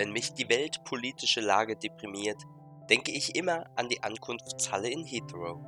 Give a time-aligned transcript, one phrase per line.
[0.00, 2.42] Wenn mich die weltpolitische Lage deprimiert,
[2.88, 5.60] denke ich immer an die Ankunftshalle in Heathrow.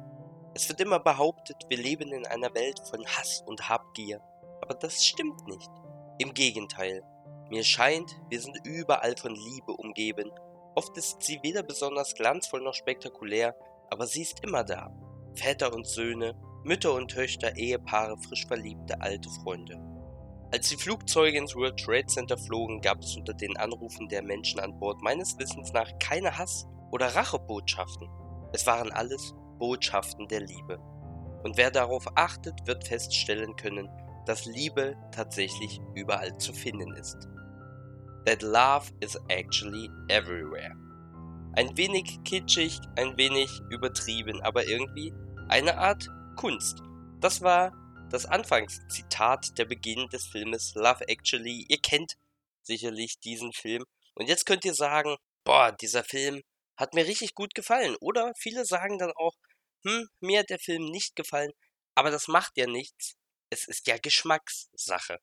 [0.55, 4.23] Es wird immer behauptet, wir leben in einer Welt von Hass und Habgier,
[4.63, 5.69] aber das stimmt nicht.
[6.17, 7.03] Im Gegenteil,
[7.51, 10.31] mir scheint, wir sind überall von Liebe umgeben.
[10.77, 13.55] Oft ist sie weder besonders glanzvoll noch spektakulär,
[13.91, 14.91] aber sie ist immer da.
[15.35, 19.92] Väter und Söhne, Mütter und Töchter, Ehepaare, frisch verliebte, alte Freunde.
[20.53, 24.61] Als die Flugzeuge ins World Trade Center flogen, gab es unter den Anrufen der Menschen
[24.61, 28.07] an Bord meines Wissens nach keine Hass- oder Rachebotschaften.
[28.53, 30.79] Es waren alles Botschaften der Liebe.
[31.43, 33.89] Und wer darauf achtet, wird feststellen können,
[34.27, 37.17] dass Liebe tatsächlich überall zu finden ist.
[38.27, 40.77] That love is actually everywhere.
[41.55, 45.15] Ein wenig kitschig, ein wenig übertrieben, aber irgendwie
[45.49, 46.07] eine Art
[46.37, 46.83] Kunst.
[47.21, 47.73] Das war
[48.13, 51.65] das Anfangszitat der Beginn des Filmes Love Actually.
[51.69, 52.17] Ihr kennt
[52.63, 53.85] sicherlich diesen Film.
[54.15, 56.43] Und jetzt könnt ihr sagen, boah, dieser Film
[56.77, 57.97] hat mir richtig gut gefallen.
[58.01, 59.35] Oder viele sagen dann auch,
[59.85, 61.53] hm, mir hat der Film nicht gefallen.
[61.95, 63.15] Aber das macht ja nichts.
[63.51, 65.19] Es ist ja Geschmackssache.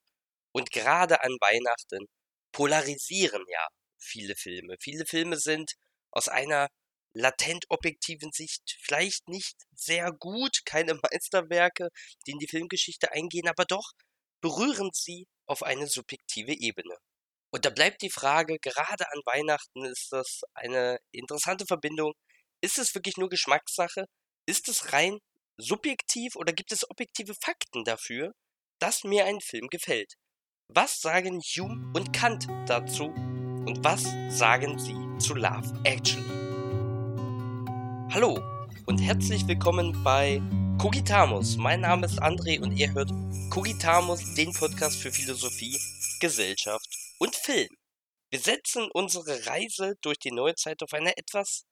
[0.51, 2.07] Und gerade an Weihnachten
[2.51, 4.77] polarisieren ja viele Filme.
[4.79, 5.73] Viele Filme sind
[6.11, 6.69] aus einer
[7.13, 11.89] latent objektiven Sicht vielleicht nicht sehr gut, keine Meisterwerke,
[12.25, 13.91] die in die Filmgeschichte eingehen, aber doch
[14.41, 16.95] berühren sie auf eine subjektive Ebene.
[17.51, 22.13] Und da bleibt die Frage, gerade an Weihnachten ist das eine interessante Verbindung.
[22.61, 24.05] Ist es wirklich nur Geschmackssache?
[24.45, 25.17] Ist es rein
[25.57, 28.33] subjektiv oder gibt es objektive Fakten dafür,
[28.79, 30.13] dass mir ein Film gefällt?
[30.67, 33.05] Was sagen Hume und Kant dazu?
[33.05, 36.58] Und was sagen sie zu Love Actually?
[38.11, 38.39] Hallo
[38.87, 40.41] und herzlich willkommen bei
[40.81, 41.57] Cogitamus.
[41.57, 43.11] Mein Name ist André und ihr hört
[43.51, 45.79] Cogitamus, den Podcast für Philosophie,
[46.19, 46.87] Gesellschaft
[47.19, 47.69] und Film.
[48.31, 51.65] Wir setzen unsere Reise durch die Neuzeit auf einer etwas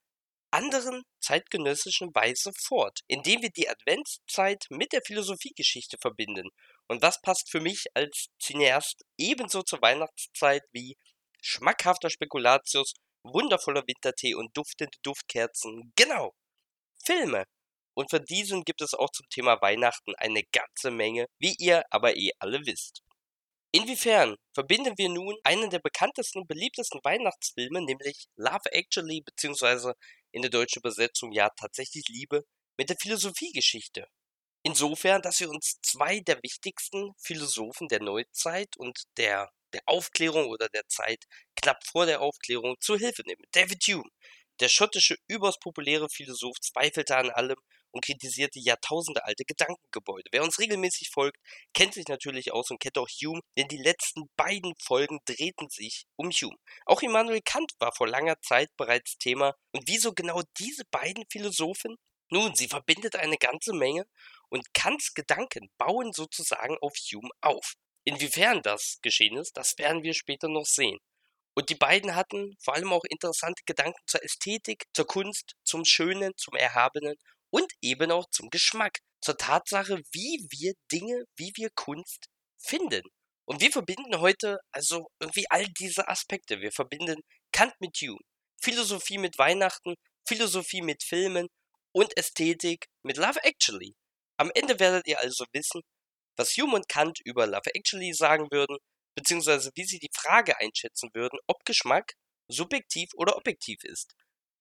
[0.51, 6.49] anderen zeitgenössischen Weise fort, indem wir die Adventszeit mit der Philosophiegeschichte verbinden.
[6.87, 10.97] Und das passt für mich als Cineast ebenso zur Weihnachtszeit wie
[11.41, 12.93] schmackhafter Spekulatius
[13.33, 15.91] wundervoller Wintertee und duftende Duftkerzen.
[15.95, 16.33] Genau.
[17.03, 17.45] Filme.
[17.95, 22.15] Und von diesen gibt es auch zum Thema Weihnachten eine ganze Menge, wie ihr aber
[22.15, 23.01] eh alle wisst.
[23.71, 29.93] Inwiefern verbinden wir nun einen der bekanntesten und beliebtesten Weihnachtsfilme, nämlich Love Actually, beziehungsweise
[30.31, 32.43] in der deutschen Übersetzung ja tatsächlich Liebe,
[32.77, 34.07] mit der Philosophiegeschichte?
[34.63, 40.69] Insofern, dass wir uns zwei der wichtigsten Philosophen der Neuzeit und der der Aufklärung oder
[40.69, 43.43] der Zeit knapp vor der Aufklärung zur Hilfe nehmen.
[43.51, 44.09] David Hume,
[44.59, 47.57] der schottische überaus populäre Philosoph, zweifelte an allem
[47.91, 50.29] und kritisierte jahrtausendealte Gedankengebäude.
[50.31, 51.37] Wer uns regelmäßig folgt,
[51.73, 56.05] kennt sich natürlich aus und kennt auch Hume, denn die letzten beiden Folgen drehten sich
[56.15, 56.57] um Hume.
[56.85, 59.53] Auch Immanuel Kant war vor langer Zeit bereits Thema.
[59.71, 61.95] Und wieso genau diese beiden Philosophen?
[62.29, 64.05] Nun, sie verbindet eine ganze Menge
[64.49, 67.75] und Kants Gedanken bauen sozusagen auf Hume auf.
[68.07, 70.97] Inwiefern das geschehen ist, das werden wir später noch sehen.
[71.57, 76.31] Und die beiden hatten vor allem auch interessante Gedanken zur Ästhetik, zur Kunst, zum Schönen,
[76.37, 77.15] zum Erhabenen
[77.49, 83.01] und eben auch zum Geschmack, zur Tatsache, wie wir Dinge, wie wir Kunst finden.
[83.43, 86.61] Und wir verbinden heute also irgendwie all diese Aspekte.
[86.61, 87.19] Wir verbinden
[87.51, 88.21] Kant mit Hume,
[88.61, 89.95] Philosophie mit Weihnachten,
[90.25, 91.49] Philosophie mit Filmen
[91.91, 93.95] und Ästhetik mit Love Actually.
[94.37, 95.81] Am Ende werdet ihr also wissen,
[96.37, 98.77] was Hume und Kant über Love Actually sagen würden,
[99.15, 102.13] beziehungsweise wie sie die Frage einschätzen würden, ob Geschmack
[102.47, 104.13] subjektiv oder objektiv ist.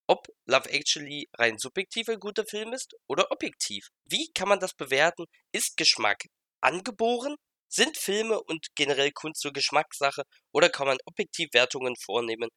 [0.09, 3.89] Ob Love Actually rein subjektiv ein guter Film ist oder objektiv.
[4.05, 5.27] Wie kann man das bewerten?
[5.53, 6.27] Ist Geschmack
[6.61, 7.37] angeboren?
[7.69, 10.23] Sind Filme und generell Kunst so Geschmackssache
[10.53, 12.49] oder kann man objektiv Wertungen vornehmen?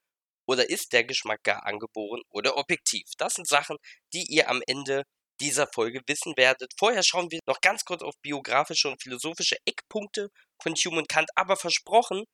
[0.48, 3.04] Oder ist der Geschmack gar angeboren oder objektiv?
[3.18, 3.78] Das sind Sachen,
[4.14, 5.04] die ihr am Ende
[5.42, 6.72] dieser Folge wissen werdet.
[6.78, 10.30] Vorher schauen wir noch ganz kurz auf biografische und philosophische Eckpunkte
[10.62, 12.26] von Hume und Kant, aber versprochen,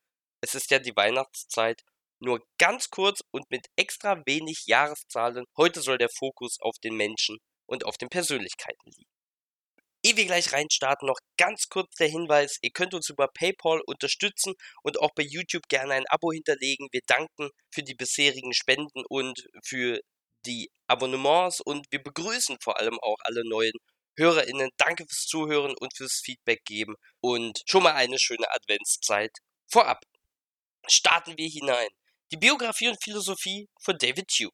[0.42, 1.82] es ist ja die Weihnachtszeit,
[2.20, 5.46] nur ganz kurz und mit extra wenig Jahreszahlen.
[5.58, 7.38] Heute soll der Fokus auf den Menschen
[7.68, 9.10] und auf den Persönlichkeiten liegen.
[10.04, 14.54] Ehe wir gleich reinstarten, noch ganz kurz der Hinweis, ihr könnt uns über PayPal unterstützen
[14.84, 16.88] und auch bei YouTube gerne ein Abo hinterlegen.
[16.92, 20.00] Wir danken für die bisherigen Spenden und für
[20.46, 23.74] die Abonnements und wir begrüßen vor allem auch alle neuen
[24.18, 24.70] HörerInnen.
[24.78, 29.38] Danke fürs Zuhören und fürs Feedback geben und schon mal eine schöne Adventszeit
[29.68, 30.04] vorab.
[30.88, 31.90] Starten wir hinein.
[32.32, 34.52] Die Biografie und Philosophie von David Hume.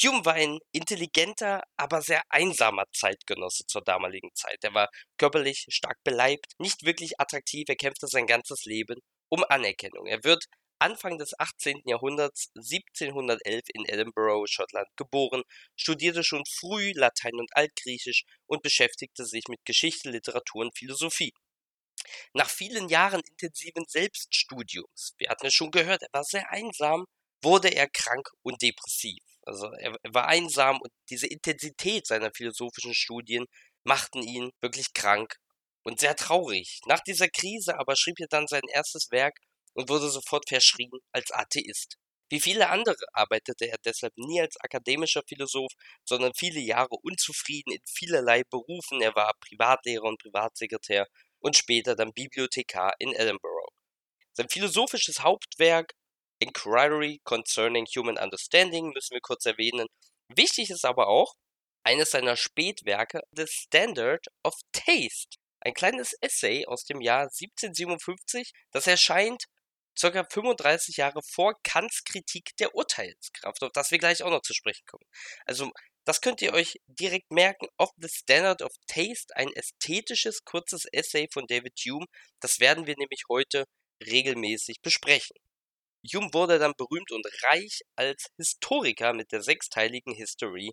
[0.00, 4.58] Hume war ein intelligenter, aber sehr einsamer Zeitgenosse zur damaligen Zeit.
[4.62, 10.06] Er war körperlich stark beleibt, nicht wirklich attraktiv, er kämpfte sein ganzes Leben um Anerkennung.
[10.06, 10.44] Er wird
[10.80, 11.82] Anfang des 18.
[11.84, 15.42] Jahrhunderts 1711 in Edinburgh, Schottland geboren,
[15.76, 21.32] studierte schon früh Latein und Altgriechisch und beschäftigte sich mit Geschichte, Literatur und Philosophie.
[22.32, 27.06] Nach vielen Jahren intensiven Selbststudiums, wir hatten es schon gehört, er war sehr einsam,
[27.42, 29.18] wurde er krank und depressiv.
[29.42, 33.46] Also er, er war einsam und diese Intensität seiner philosophischen Studien
[33.84, 35.36] machten ihn wirklich krank
[35.82, 36.80] und sehr traurig.
[36.86, 39.38] Nach dieser Krise aber schrieb er dann sein erstes Werk
[39.78, 41.98] und wurde sofort verschrien als Atheist.
[42.30, 45.70] Wie viele andere arbeitete er deshalb nie als akademischer Philosoph,
[46.04, 49.00] sondern viele Jahre unzufrieden in vielerlei Berufen.
[49.00, 51.06] Er war Privatlehrer und Privatsekretär
[51.38, 53.72] und später dann Bibliothekar in Edinburgh.
[54.32, 55.94] Sein philosophisches Hauptwerk
[56.40, 59.86] Inquiry Concerning Human Understanding müssen wir kurz erwähnen.
[60.28, 61.34] Wichtig ist aber auch
[61.84, 65.38] eines seiner Spätwerke, The Standard of Taste.
[65.60, 69.44] Ein kleines Essay aus dem Jahr 1757, das erscheint
[70.00, 70.24] ca.
[70.24, 74.84] 35 Jahre vor Kants Kritik der Urteilskraft, auf das wir gleich auch noch zu sprechen
[74.86, 75.04] kommen.
[75.46, 75.70] Also,
[76.04, 77.66] das könnt ihr euch direkt merken.
[77.78, 82.06] Of the Standard of Taste, ein ästhetisches, kurzes Essay von David Hume.
[82.40, 83.64] Das werden wir nämlich heute
[84.04, 85.36] regelmäßig besprechen.
[86.12, 90.72] Hume wurde dann berühmt und reich als Historiker mit der sechsteiligen History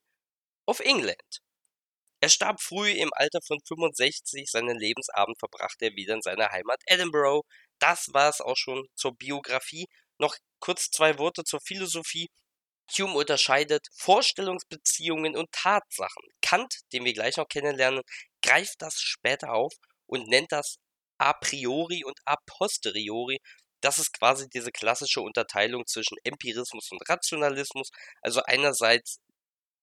[0.68, 1.42] of England.
[2.22, 6.82] Er starb früh im Alter von 65, seinen Lebensabend verbrachte er wieder in seiner Heimat
[6.88, 7.44] Edinburgh,
[7.80, 9.88] das war es auch schon zur Biografie.
[10.18, 12.28] Noch kurz zwei Worte zur Philosophie.
[12.98, 16.24] Hume unterscheidet Vorstellungsbeziehungen und Tatsachen.
[16.42, 18.02] Kant, den wir gleich noch kennenlernen,
[18.44, 19.74] greift das später auf
[20.08, 20.78] und nennt das
[21.18, 23.40] a priori und a posteriori.
[23.82, 27.90] Das ist quasi diese klassische Unterteilung zwischen Empirismus und Rationalismus.
[28.22, 29.20] Also einerseits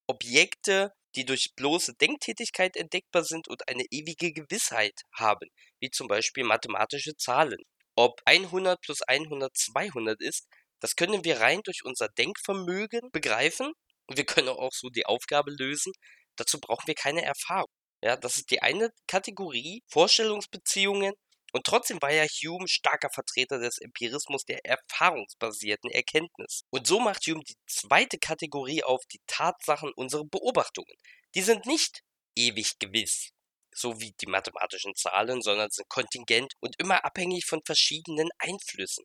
[0.06, 5.49] Objekte, die durch bloße Denktätigkeit entdeckbar sind und eine ewige Gewissheit haben,
[5.81, 7.62] wie zum Beispiel mathematische Zahlen.
[7.97, 10.47] Ob 100 plus 100 200 ist,
[10.81, 13.73] das können wir rein durch unser Denkvermögen begreifen.
[14.09, 15.93] Wir können auch so die Aufgabe lösen.
[16.37, 17.71] Dazu brauchen wir keine Erfahrung.
[18.03, 21.15] Ja, das ist die eine Kategorie, Vorstellungsbeziehungen.
[21.53, 26.62] Und trotzdem war ja Hume starker Vertreter des Empirismus, der erfahrungsbasierten Erkenntnis.
[26.71, 30.97] Und so macht Hume die zweite Kategorie auf, die Tatsachen, unsere Beobachtungen.
[31.35, 32.00] Die sind nicht
[32.35, 33.33] ewig gewiss
[33.75, 39.05] so wie die mathematischen Zahlen, sondern sind kontingent und immer abhängig von verschiedenen Einflüssen.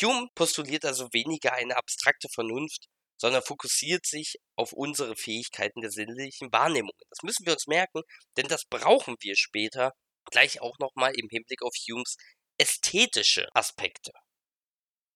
[0.00, 2.86] Hume postuliert also weniger eine abstrakte Vernunft,
[3.20, 6.92] sondern fokussiert sich auf unsere Fähigkeiten der sinnlichen Wahrnehmung.
[7.10, 8.02] Das müssen wir uns merken,
[8.36, 9.92] denn das brauchen wir später
[10.30, 12.16] gleich auch nochmal im Hinblick auf Humes
[12.58, 14.12] ästhetische Aspekte.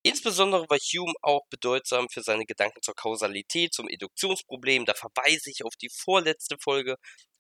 [0.02, 4.84] Insbesondere war Hume auch bedeutsam für seine Gedanken zur Kausalität, zum Induktionsproblem.
[4.84, 6.94] Da verweise ich auf die vorletzte Folge,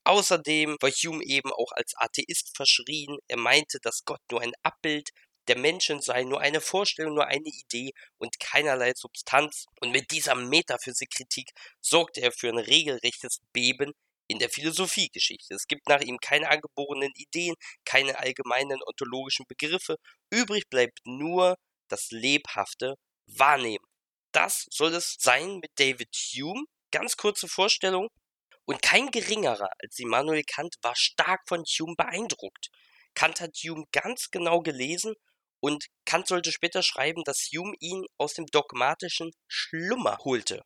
[0.06, 3.18] Außerdem war Hume eben auch als Atheist verschrien.
[3.26, 5.10] Er meinte, dass Gott nur ein Abbild
[5.48, 9.66] der Menschen sei, nur eine Vorstellung, nur eine Idee und keinerlei Substanz.
[9.80, 11.50] Und mit dieser Metaphysikkritik
[11.80, 13.94] sorgte er für ein regelrechtes Beben
[14.28, 15.54] in der Philosophiegeschichte.
[15.54, 19.96] Es gibt nach ihm keine angeborenen Ideen, keine allgemeinen ontologischen Begriffe.
[20.30, 21.56] Übrig bleibt nur
[21.88, 22.94] das lebhafte
[23.26, 23.84] Wahrnehmen.
[24.30, 26.62] Das soll es sein mit David Hume.
[26.92, 28.08] Ganz kurze Vorstellung.
[28.66, 32.68] Und kein geringerer als Immanuel Kant war stark von Hume beeindruckt.
[33.14, 35.14] Kant hat Hume ganz genau gelesen
[35.60, 40.62] und Kant sollte später schreiben, dass Hume ihn aus dem dogmatischen Schlummer holte.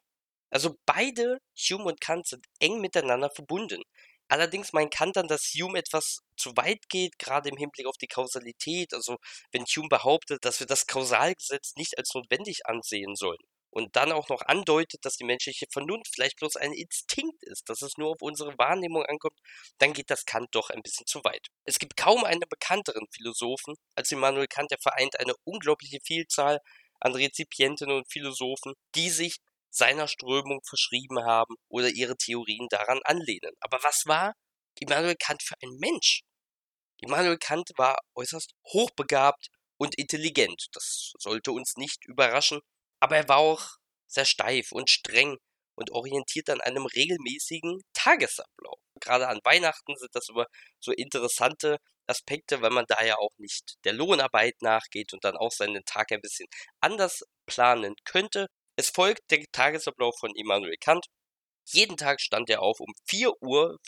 [0.51, 3.83] Also beide, Hume und Kant, sind eng miteinander verbunden.
[4.29, 8.07] Allerdings meint Kant dann, dass Hume etwas zu weit geht, gerade im Hinblick auf die
[8.09, 8.95] Kausalität.
[8.95, 9.19] Also
[9.53, 13.41] wenn Hume behauptet, dass wir das Kausalgesetz nicht als notwendig ansehen sollen
[13.71, 17.83] und dann auch noch andeutet, dass die menschliche Vernunft vielleicht bloß ein Instinkt ist, dass
[17.83, 19.39] es nur auf unsere Wahrnehmung ankommt,
[19.79, 21.47] dann geht das Kant doch ein bisschen zu weit.
[21.65, 26.59] Es gibt kaum einen bekannteren Philosophen als Immanuel Kant, der vereint eine unglaubliche Vielzahl
[27.01, 29.39] an Rezipientinnen und Philosophen, die sich
[29.71, 33.55] seiner Strömung verschrieben haben oder ihre Theorien daran anlehnen.
[33.61, 34.35] Aber was war
[34.81, 36.23] Immanuel Kant für ein Mensch?
[36.99, 39.49] Immanuel Kant war äußerst hochbegabt
[39.79, 40.67] und intelligent.
[40.73, 42.61] Das sollte uns nicht überraschen,
[43.01, 43.77] aber er war auch
[44.07, 45.39] sehr steif und streng
[45.75, 48.79] und orientiert an einem regelmäßigen Tagesablauf.
[49.01, 50.47] Gerade an Weihnachten sind das immer
[50.79, 55.53] so interessante Aspekte, weil man da ja auch nicht der Lohnarbeit nachgeht und dann auch
[55.53, 56.47] seinen Tag ein bisschen
[56.81, 58.47] anders planen könnte.
[58.77, 61.07] Es folgt der Tagesablauf von Immanuel Kant.
[61.67, 63.79] Jeden Tag stand er auf um 4.45 Uhr.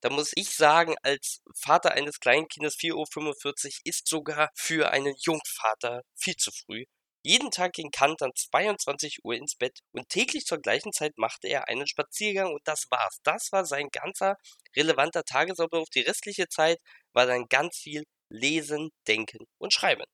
[0.00, 6.02] Da muss ich sagen, als Vater eines Kleinkindes 4.45 Uhr ist sogar für einen Jungvater
[6.14, 6.84] viel zu früh.
[7.22, 11.48] Jeden Tag ging Kant dann 22 Uhr ins Bett und täglich zur gleichen Zeit machte
[11.48, 13.18] er einen Spaziergang und das war's.
[13.24, 14.36] Das war sein ganzer
[14.74, 15.88] relevanter Tagesablauf.
[15.90, 16.78] Die restliche Zeit
[17.12, 20.04] war dann ganz viel Lesen, Denken und Schreiben.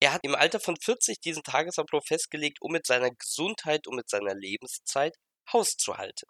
[0.00, 4.08] Er hat im Alter von 40 diesen Tagesablauf festgelegt, um mit seiner Gesundheit und mit
[4.08, 5.14] seiner Lebenszeit
[5.52, 6.26] Haus zu halten.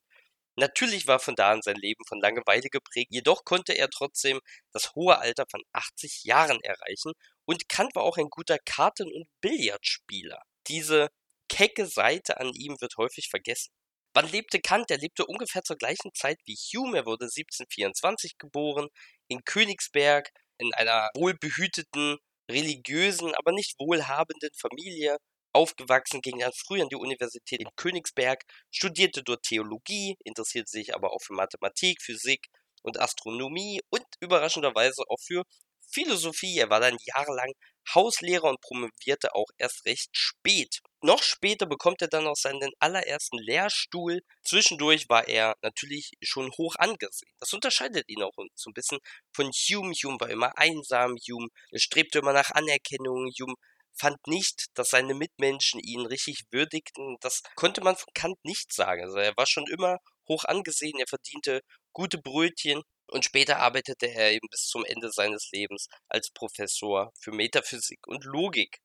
[0.56, 4.40] Natürlich war von da an sein Leben von Langeweile geprägt, jedoch konnte er trotzdem
[4.72, 7.12] das hohe Alter von 80 Jahren erreichen
[7.50, 10.40] und Kant war auch ein guter Karten- und Billardspieler.
[10.68, 11.08] Diese
[11.48, 13.72] kecke Seite an ihm wird häufig vergessen.
[14.14, 14.88] Wann lebte Kant?
[14.88, 16.98] Er lebte ungefähr zur gleichen Zeit wie Hume.
[16.98, 18.86] Er wurde 1724 geboren
[19.26, 25.16] in Königsberg in einer wohlbehüteten, religiösen, aber nicht wohlhabenden Familie
[25.52, 31.12] aufgewachsen, ging dann früh an die Universität in Königsberg, studierte dort Theologie, interessierte sich aber
[31.12, 32.46] auch für Mathematik, Physik
[32.82, 35.42] und Astronomie und überraschenderweise auch für
[35.90, 36.58] Philosophie.
[36.58, 37.52] Er war dann jahrelang
[37.94, 40.80] Hauslehrer und promovierte auch erst recht spät.
[41.02, 44.20] Noch später bekommt er dann auch seinen allerersten Lehrstuhl.
[44.44, 47.32] Zwischendurch war er natürlich schon hoch angesehen.
[47.38, 48.98] Das unterscheidet ihn auch so ein bisschen
[49.34, 49.92] von Hume.
[49.92, 53.54] Hume war immer einsam, Hume strebte immer nach Anerkennung, Hume
[53.94, 57.16] fand nicht, dass seine Mitmenschen ihn richtig würdigten.
[57.20, 59.02] Das konnte man von Kant nicht sagen.
[59.04, 61.60] Also er war schon immer hoch angesehen, er verdiente
[61.92, 67.32] gute Brötchen und später arbeitete er eben bis zum Ende seines Lebens als Professor für
[67.32, 68.78] Metaphysik und Logik.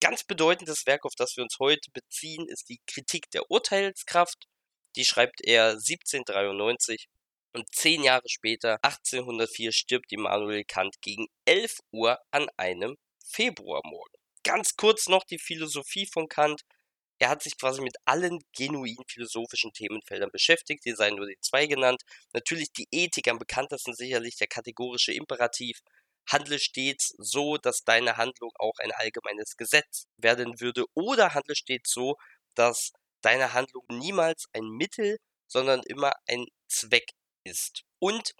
[0.00, 4.46] Ganz bedeutendes Werk, auf das wir uns heute beziehen, ist die Kritik der Urteilskraft.
[4.96, 7.06] Die schreibt er 1793
[7.52, 14.20] und zehn Jahre später, 1804, stirbt Immanuel Kant gegen 11 Uhr an einem Februarmorgen.
[14.42, 16.62] Ganz kurz noch die Philosophie von Kant.
[17.20, 20.84] Er hat sich quasi mit allen genuin philosophischen Themenfeldern beschäftigt.
[20.84, 22.02] Hier seien nur die zwei genannt.
[22.32, 25.80] Natürlich die Ethik, am bekanntesten sicherlich der kategorische Imperativ.
[26.30, 30.86] Handle stets so, dass deine Handlung auch ein allgemeines Gesetz werden würde.
[30.94, 32.16] Oder handle stets so,
[32.54, 37.10] dass deine Handlung niemals ein Mittel, sondern immer ein Zweck
[37.44, 37.82] ist.
[37.98, 38.32] Und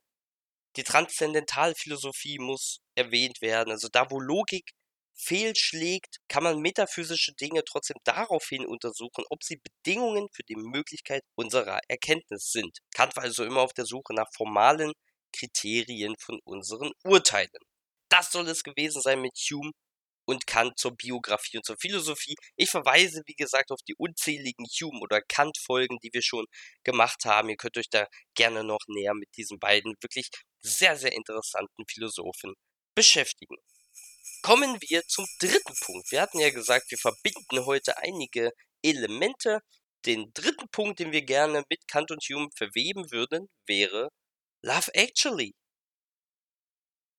[0.77, 3.73] die Transzendentalphilosophie muss erwähnt werden.
[3.73, 4.73] Also da, wo Logik
[5.21, 11.81] fehlschlägt, kann man metaphysische Dinge trotzdem daraufhin untersuchen, ob sie Bedingungen für die Möglichkeit unserer
[11.89, 12.79] Erkenntnis sind.
[12.95, 14.93] Kant war also immer auf der Suche nach formalen
[15.33, 17.51] Kriterien von unseren Urteilen.
[18.09, 19.73] Das soll es gewesen sein mit Hume
[20.27, 22.37] und Kant zur Biografie und zur Philosophie.
[22.57, 26.47] Ich verweise, wie gesagt, auf die unzähligen Hume- oder Kant-Folgen, die wir schon
[26.85, 27.49] gemacht haben.
[27.49, 30.29] Ihr könnt euch da gerne noch näher mit diesen beiden wirklich
[30.63, 32.55] sehr, sehr interessanten Philosophen
[32.95, 33.57] beschäftigen.
[34.43, 36.11] Kommen wir zum dritten Punkt.
[36.11, 39.61] Wir hatten ja gesagt, wir verbinden heute einige Elemente.
[40.07, 44.09] Den dritten Punkt, den wir gerne mit Kant und Hume verweben würden, wäre
[44.63, 45.55] Love Actually.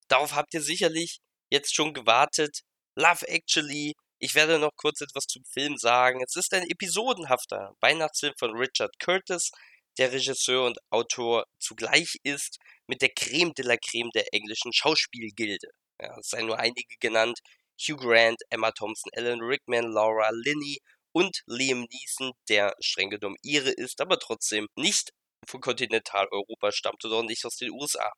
[0.07, 1.19] Darauf habt ihr sicherlich
[1.51, 2.61] jetzt schon gewartet.
[2.95, 3.93] Love Actually.
[4.19, 6.21] Ich werde noch kurz etwas zum Film sagen.
[6.23, 9.51] Es ist ein episodenhafter Weihnachtsfilm von Richard Curtis,
[9.97, 15.67] der Regisseur und Autor zugleich ist, mit der Creme de la Creme der englischen Schauspielgilde.
[16.01, 17.39] Ja, es seien nur einige genannt.
[17.79, 20.79] Hugh Grant, Emma Thompson, Alan Rickman, Laura Linney
[21.13, 25.11] und Liam Neeson, der streng genommen ihre ist, aber trotzdem nicht
[25.47, 28.11] von Kontinentaleuropa stammt oder nicht aus den USA.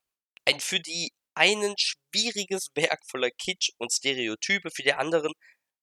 [0.46, 5.34] Ein für die einen schwieriges Werk voller Kitsch und Stereotype, für die anderen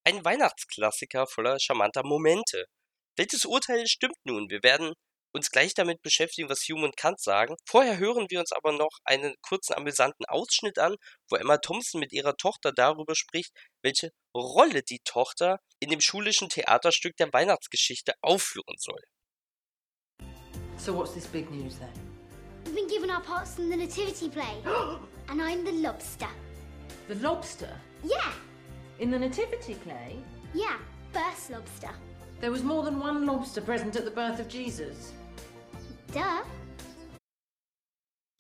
[0.04, 2.66] ein Weihnachtsklassiker voller charmanter Momente.
[3.16, 4.48] Welches Urteil stimmt nun?
[4.48, 4.94] Wir werden
[5.32, 7.56] uns gleich damit beschäftigen, was Hume und Kant sagen.
[7.66, 10.96] Vorher hören wir uns aber noch einen kurzen amüsanten Ausschnitt an,
[11.28, 16.48] wo Emma Thompson mit ihrer Tochter darüber spricht, welche Rolle die Tochter in dem schulischen
[16.48, 19.00] Theaterstück der Weihnachtsgeschichte aufführen soll.
[20.76, 21.92] So what's this big news then?
[22.64, 24.62] We've been given our parts in the nativity play.
[25.28, 26.28] and I'm the lobster.
[27.08, 27.74] The lobster?
[28.02, 28.32] Yeah,
[28.98, 30.18] In the nativity play?
[30.54, 30.76] yeah,
[31.12, 31.90] first lobster.
[32.40, 35.12] There was more than one lobster present at the birth of Jesus.
[36.10, 36.42] Duh.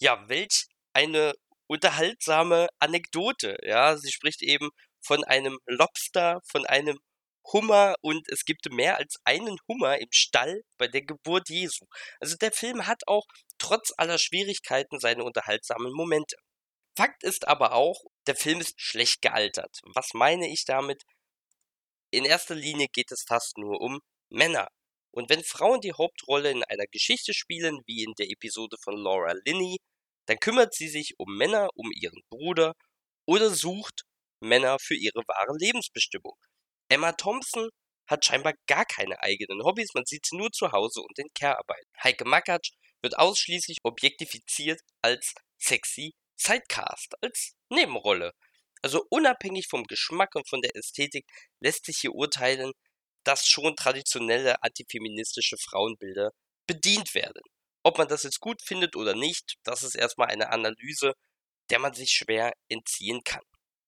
[0.00, 1.34] Ja, welch eine
[1.66, 3.58] unterhaltsame Anekdote.
[3.62, 4.70] Ja, sie spricht eben
[5.02, 6.98] von einem Lobster, von einem
[7.52, 11.84] Hummer und es gibt mehr als einen Hummer im Stall bei der Geburt Jesu.
[12.20, 13.26] Also der Film hat auch
[13.58, 16.36] trotz aller Schwierigkeiten seine unterhaltsamen Momente.
[16.96, 19.80] Fakt ist aber auch, der Film ist schlecht gealtert.
[19.94, 21.02] Was meine ich damit?
[22.12, 24.00] In erster Linie geht es fast nur um
[24.30, 24.68] Männer.
[25.12, 29.32] Und wenn Frauen die Hauptrolle in einer Geschichte spielen, wie in der Episode von Laura
[29.44, 29.78] Linney,
[30.26, 32.74] dann kümmert sie sich um Männer, um ihren Bruder
[33.26, 34.02] oder sucht
[34.40, 36.36] Männer für ihre wahre Lebensbestimmung.
[36.88, 37.68] Emma Thompson
[38.08, 41.84] hat scheinbar gar keine eigenen Hobbys, man sieht sie nur zu Hause und in Care-Arbeit.
[42.02, 48.32] Heike Makatsch wird ausschließlich objektifiziert als sexy Sidecast, als Nebenrolle.
[48.82, 51.26] Also unabhängig vom Geschmack und von der Ästhetik
[51.60, 52.72] lässt sich hier urteilen,
[53.24, 56.32] dass schon traditionelle antifeministische Frauenbilder
[56.66, 57.42] bedient werden.
[57.82, 61.14] Ob man das jetzt gut findet oder nicht, das ist erstmal eine Analyse,
[61.70, 63.44] der man sich schwer entziehen kann.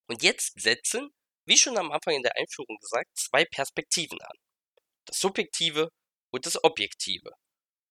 [0.09, 1.11] Und jetzt setzen
[1.45, 4.37] wie schon am Anfang in der Einführung gesagt, zwei Perspektiven an.
[5.07, 5.91] Das Subjektive
[6.31, 7.31] und das Objektive.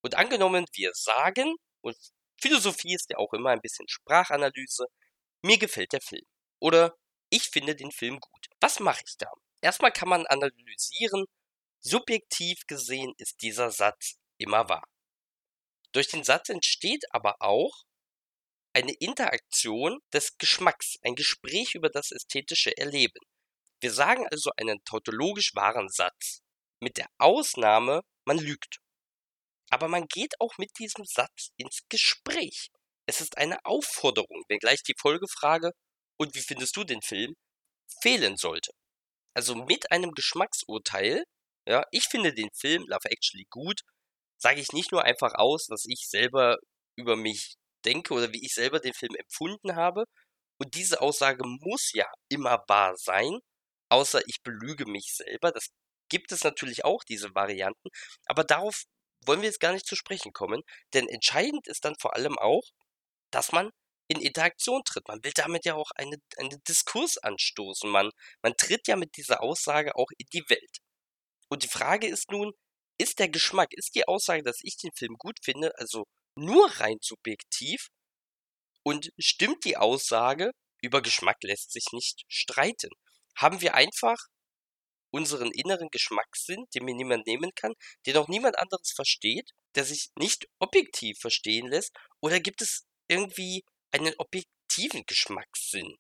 [0.02, 1.98] Und angenommen, wir sagen, und
[2.42, 4.86] Philosophie ist ja auch immer ein bisschen Sprachanalyse,
[5.44, 6.26] mir gefällt der Film.
[6.62, 6.96] Oder
[7.30, 8.48] ich finde den Film gut.
[8.60, 9.32] Was mache ich da?
[9.62, 11.26] Erstmal kann man analysieren,
[11.80, 14.88] subjektiv gesehen ist dieser Satz immer wahr.
[15.92, 17.84] Durch den Satz entsteht aber auch
[18.74, 23.20] eine Interaktion des Geschmacks, ein Gespräch über das ästhetische Erleben.
[23.82, 26.42] Wir sagen also einen tautologisch wahren Satz.
[26.80, 28.80] Mit der Ausnahme, man lügt.
[29.70, 32.70] Aber man geht auch mit diesem Satz ins Gespräch.
[33.08, 35.72] Es ist eine Aufforderung, wenngleich die Folgefrage,
[36.22, 37.36] und wie findest du den Film,
[38.02, 38.72] fehlen sollte.
[39.36, 41.24] Also mit einem Geschmacksurteil,
[41.68, 43.82] ja, ich finde den Film Love Actually gut,
[44.38, 46.58] sage ich nicht nur einfach aus, was ich selber
[46.96, 50.06] über mich denke oder wie ich selber den Film empfunden habe.
[50.60, 53.40] Und diese Aussage muss ja immer wahr sein,
[53.90, 55.52] außer ich belüge mich selber.
[55.52, 55.70] Das
[56.10, 57.90] gibt es natürlich auch, diese Varianten.
[58.28, 58.84] Aber darauf
[59.26, 60.62] wollen wir jetzt gar nicht zu sprechen kommen.
[60.94, 62.64] Denn entscheidend ist dann vor allem auch,
[63.32, 63.72] dass man
[64.12, 65.08] in Interaktion tritt.
[65.08, 67.90] Man will damit ja auch einen eine Diskurs anstoßen.
[67.90, 70.80] Man, man tritt ja mit dieser Aussage auch in die Welt.
[71.50, 72.52] Und die Frage ist nun,
[72.98, 76.98] ist der Geschmack, ist die Aussage, dass ich den Film gut finde, also nur rein
[77.02, 77.88] subjektiv?
[78.84, 80.52] Und stimmt die Aussage,
[80.82, 82.90] über Geschmack lässt sich nicht streiten?
[83.36, 84.18] Haben wir einfach
[85.12, 87.74] unseren inneren Geschmackssinn, den mir niemand nehmen kann,
[88.06, 91.96] den auch niemand anderes versteht, der sich nicht objektiv verstehen lässt?
[92.20, 95.96] Oder gibt es irgendwie einen objektiven Geschmackssinn?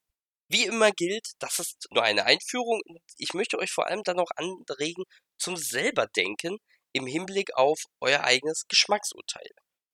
[0.47, 2.81] Wie immer gilt, das ist nur eine Einführung
[3.17, 5.03] ich möchte euch vor allem dann noch anregen
[5.37, 6.57] zum selberdenken
[6.93, 9.49] im Hinblick auf euer eigenes Geschmacksurteil.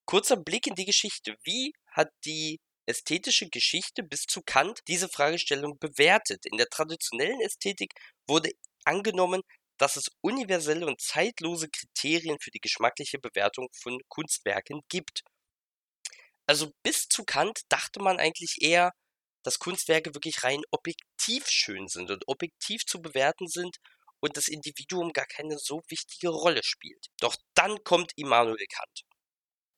[0.06, 1.36] Kurzer Blick in die Geschichte.
[1.44, 6.46] Wie hat die ästhetische Geschichte bis zu Kant diese Fragestellung bewertet?
[6.46, 7.92] In der traditionellen Ästhetik
[8.26, 8.50] wurde
[8.84, 9.42] angenommen,
[9.78, 15.22] dass es universelle und zeitlose Kriterien für die geschmackliche Bewertung von Kunstwerken gibt.
[16.48, 18.92] Also bis zu Kant dachte man eigentlich eher,
[19.44, 23.76] dass Kunstwerke wirklich rein objektiv schön sind und objektiv zu bewerten sind
[24.20, 27.08] und das Individuum gar keine so wichtige Rolle spielt.
[27.20, 29.02] Doch dann kommt Immanuel Kant.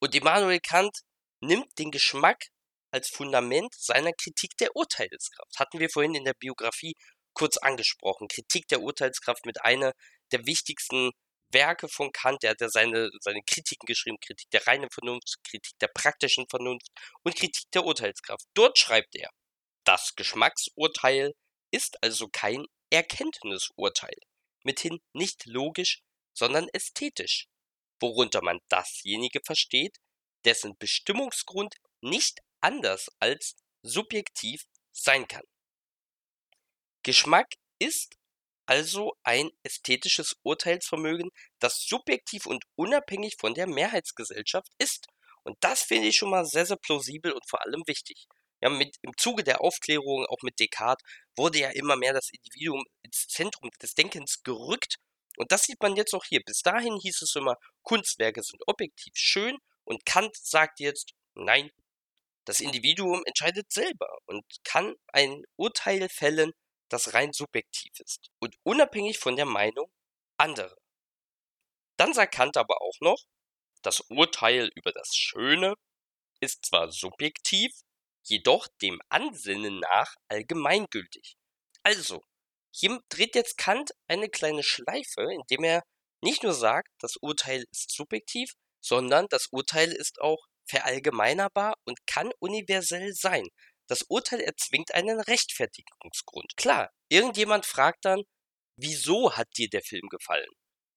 [0.01, 0.97] Und Immanuel Kant
[1.41, 2.47] nimmt den Geschmack
[2.93, 5.59] als Fundament seiner Kritik der Urteilskraft.
[5.59, 6.95] Hatten wir vorhin in der Biografie
[7.35, 8.29] kurz angesprochen.
[8.29, 9.93] Kritik der Urteilskraft mit einer
[10.33, 11.11] der wichtigsten
[11.53, 12.45] Werke von Kant.
[12.45, 16.89] Er hat ja seine, seine Kritiken geschrieben, Kritik der reinen Vernunft, Kritik der praktischen Vernunft
[17.23, 18.45] und Kritik der Urteilskraft.
[18.55, 19.31] Dort schreibt er,
[19.85, 21.33] das Geschmacksurteil
[21.71, 24.17] ist also kein Erkenntnisurteil,
[24.65, 26.01] mithin nicht logisch,
[26.35, 27.47] sondern ästhetisch,
[28.01, 29.97] worunter man dasjenige versteht,
[30.45, 35.45] dessen Bestimmungsgrund nicht anders als subjektiv sein kann.
[37.03, 38.17] Geschmack ist
[38.71, 45.09] also ein ästhetisches Urteilsvermögen, das subjektiv und unabhängig von der Mehrheitsgesellschaft ist.
[45.43, 48.29] Und das finde ich schon mal sehr, sehr plausibel und vor allem wichtig.
[48.63, 51.05] Ja, mit, im Zuge der Aufklärung, auch mit Descartes,
[51.35, 54.99] wurde ja immer mehr das Individuum ins Zentrum des Denkens gerückt.
[55.37, 56.41] Und das sieht man jetzt auch hier.
[56.47, 59.59] Bis dahin hieß es immer, Kunstwerke sind objektiv schön.
[59.83, 61.71] Und Kant sagt jetzt, nein,
[62.45, 66.53] das Individuum entscheidet selber und kann ein Urteil fällen,
[66.91, 69.91] das rein subjektiv ist und unabhängig von der Meinung
[70.37, 70.77] anderer.
[71.97, 73.23] Dann sagt Kant aber auch noch,
[73.83, 75.75] das Urteil über das Schöne
[76.41, 77.73] ist zwar subjektiv,
[78.25, 81.37] jedoch dem Ansinnen nach allgemeingültig.
[81.83, 82.23] Also,
[82.73, 85.83] hier dreht jetzt Kant eine kleine Schleife, indem er
[86.23, 92.31] nicht nur sagt, das Urteil ist subjektiv, sondern das Urteil ist auch verallgemeinerbar und kann
[92.39, 93.47] universell sein.
[93.91, 96.57] Das Urteil erzwingt einen Rechtfertigungsgrund.
[96.57, 98.23] Klar, irgendjemand fragt dann,
[98.77, 100.49] wieso hat dir der Film gefallen?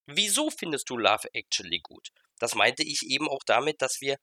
[0.05, 2.09] Wieso findest du Love Actually gut?
[2.37, 4.17] Das meinte ich eben auch damit, dass wir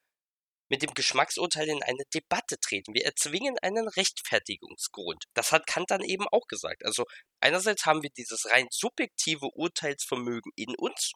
[0.68, 2.94] mit dem Geschmacksurteil in eine Debatte treten.
[2.94, 5.24] Wir erzwingen einen Rechtfertigungsgrund.
[5.34, 6.84] Das hat Kant dann eben auch gesagt.
[6.84, 7.06] Also
[7.40, 11.10] einerseits haben wir dieses rein subjektive Urteilsvermögen in uns,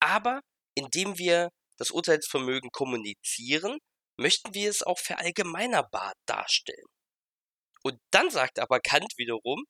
[0.00, 0.40] aber
[0.74, 3.80] indem wir das Urteilsvermögen kommunizieren,
[4.16, 6.86] möchten wir es auch verallgemeinerbar darstellen.
[7.82, 9.64] Und dann sagt aber Kant wiederum,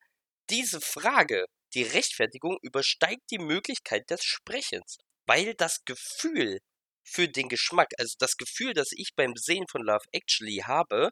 [0.50, 6.60] diese Frage, die Rechtfertigung, übersteigt die Möglichkeit des Sprechens, weil das Gefühl
[7.04, 11.10] für den Geschmack, also das Gefühl, das ich beim Sehen von Love Actually habe,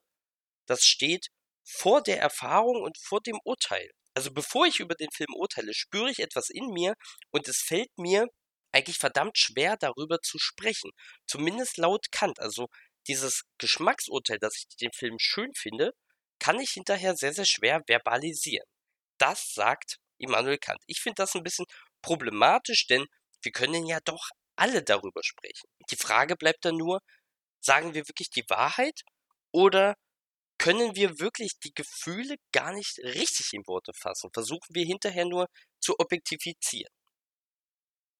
[0.66, 1.28] das steht
[1.64, 3.90] vor der Erfahrung und vor dem Urteil.
[4.14, 6.94] Also bevor ich über den Film urteile, spüre ich etwas in mir
[7.30, 8.26] und es fällt mir
[8.72, 10.90] eigentlich verdammt schwer, darüber zu sprechen.
[11.26, 12.40] Zumindest laut Kant.
[12.40, 12.68] Also
[13.08, 15.92] dieses Geschmacksurteil, dass ich den Film schön finde,
[16.38, 18.66] kann ich hinterher sehr, sehr schwer verbalisieren.
[19.18, 20.82] Das sagt Immanuel Kant.
[20.86, 21.66] Ich finde das ein bisschen
[22.02, 23.06] problematisch, denn
[23.42, 25.68] wir können ja doch alle darüber sprechen.
[25.90, 27.00] Die Frage bleibt dann nur,
[27.60, 29.02] sagen wir wirklich die Wahrheit
[29.52, 29.94] oder
[30.58, 34.30] können wir wirklich die Gefühle gar nicht richtig in Worte fassen?
[34.32, 35.48] Versuchen wir hinterher nur
[35.80, 36.92] zu objektifizieren.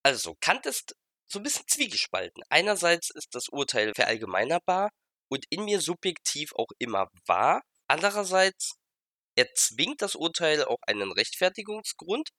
[0.03, 0.95] Also, Kant ist
[1.27, 2.43] so ein bisschen zwiegespalten.
[2.49, 4.91] Einerseits ist das Urteil verallgemeinerbar
[5.29, 7.63] und in mir subjektiv auch immer wahr.
[7.89, 8.77] Andererseits
[9.37, 12.31] erzwingt das Urteil auch einen Rechtfertigungsgrund,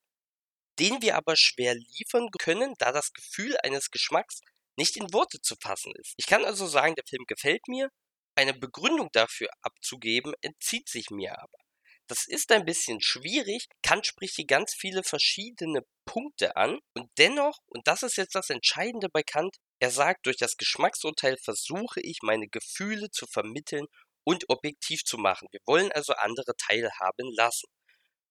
[0.80, 4.40] den wir aber schwer liefern können, da das Gefühl eines Geschmacks
[4.78, 6.14] nicht in Worte zu fassen ist.
[6.18, 7.90] Ich kann also sagen, der Film gefällt mir,
[8.36, 11.65] eine Begründung dafür abzugeben, entzieht sich mir aber.
[12.08, 13.68] Das ist ein bisschen schwierig.
[13.82, 18.52] Kant spricht hier ganz viele verschiedene Punkte an und dennoch, und das ist jetzt das
[18.52, 23.88] Entscheidende bei Kant, er sagt, durch das Geschmacksurteil versuche ich meine Gefühle zu vermitteln
[24.24, 25.48] und objektiv zu machen.
[25.52, 27.68] Wir wollen also andere teilhaben lassen.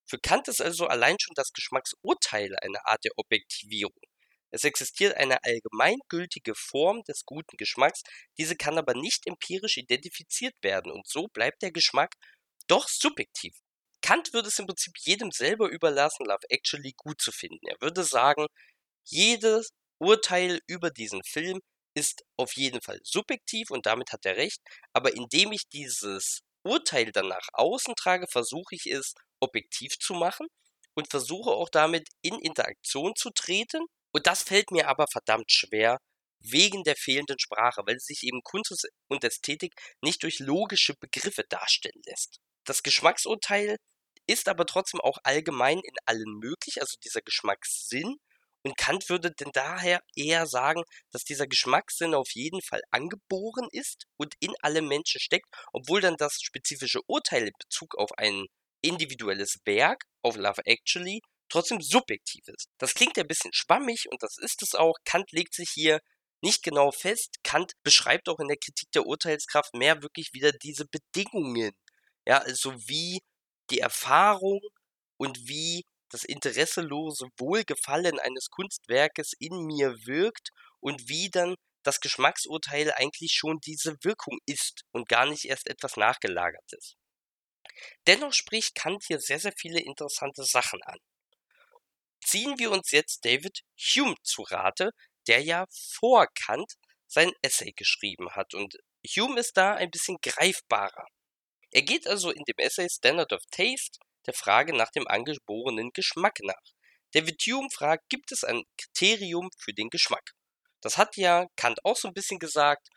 [0.06, 3.98] Für Kant ist also allein schon das Geschmacksurteil eine Art der Objektivierung.
[4.50, 8.02] Es existiert eine allgemeingültige Form des guten Geschmacks,
[8.38, 12.14] diese kann aber nicht empirisch identifiziert werden und so bleibt der Geschmack
[12.68, 13.54] doch subjektiv.
[14.04, 17.66] Kant würde es im Prinzip jedem selber überlassen, Love Actually gut zu finden.
[17.66, 18.48] Er würde sagen,
[19.02, 21.60] jedes Urteil über diesen Film
[21.94, 24.60] ist auf jeden Fall subjektiv und damit hat er recht,
[24.92, 30.48] aber indem ich dieses Urteil dann nach außen trage, versuche ich es objektiv zu machen
[30.92, 35.96] und versuche auch damit in Interaktion zu treten und das fällt mir aber verdammt schwer,
[36.40, 42.02] wegen der fehlenden Sprache, weil sich eben Kunst und Ästhetik nicht durch logische Begriffe darstellen
[42.04, 42.36] lässt.
[42.64, 43.78] Das Geschmacksurteil
[44.26, 48.16] ist aber trotzdem auch allgemein in allen möglich, also dieser Geschmackssinn.
[48.62, 50.82] Und Kant würde denn daher eher sagen,
[51.12, 56.16] dass dieser Geschmackssinn auf jeden Fall angeboren ist und in allem Menschen steckt, obwohl dann
[56.16, 58.46] das spezifische Urteil in Bezug auf ein
[58.80, 62.68] individuelles Werk, auf Love Actually, trotzdem subjektiv ist.
[62.78, 64.96] Das klingt ein bisschen schwammig und das ist es auch.
[65.04, 66.00] Kant legt sich hier
[66.42, 67.36] nicht genau fest.
[67.42, 71.72] Kant beschreibt auch in der Kritik der Urteilskraft mehr wirklich wieder diese Bedingungen.
[72.26, 73.20] Ja, also wie
[73.74, 74.60] die Erfahrung
[75.18, 82.92] und wie das interesselose Wohlgefallen eines Kunstwerkes in mir wirkt und wie dann das Geschmacksurteil
[82.92, 86.94] eigentlich schon diese Wirkung ist und gar nicht erst etwas nachgelagertes.
[88.06, 90.98] Dennoch spricht Kant hier sehr, sehr viele interessante Sachen an
[92.24, 94.90] ziehen wir uns jetzt David Hume zu Rate,
[95.26, 96.72] der ja vor Kant
[97.06, 98.54] sein Essay geschrieben hat.
[98.54, 98.76] Und
[99.16, 101.06] Hume ist da ein bisschen greifbarer.
[101.74, 106.38] Er geht also in dem Essay Standard of Taste der Frage nach dem angeborenen Geschmack
[106.42, 106.62] nach.
[107.12, 110.30] David Hume fragt, gibt es ein Kriterium für den Geschmack?
[110.80, 112.88] Das hat ja Kant auch so ein bisschen gesagt,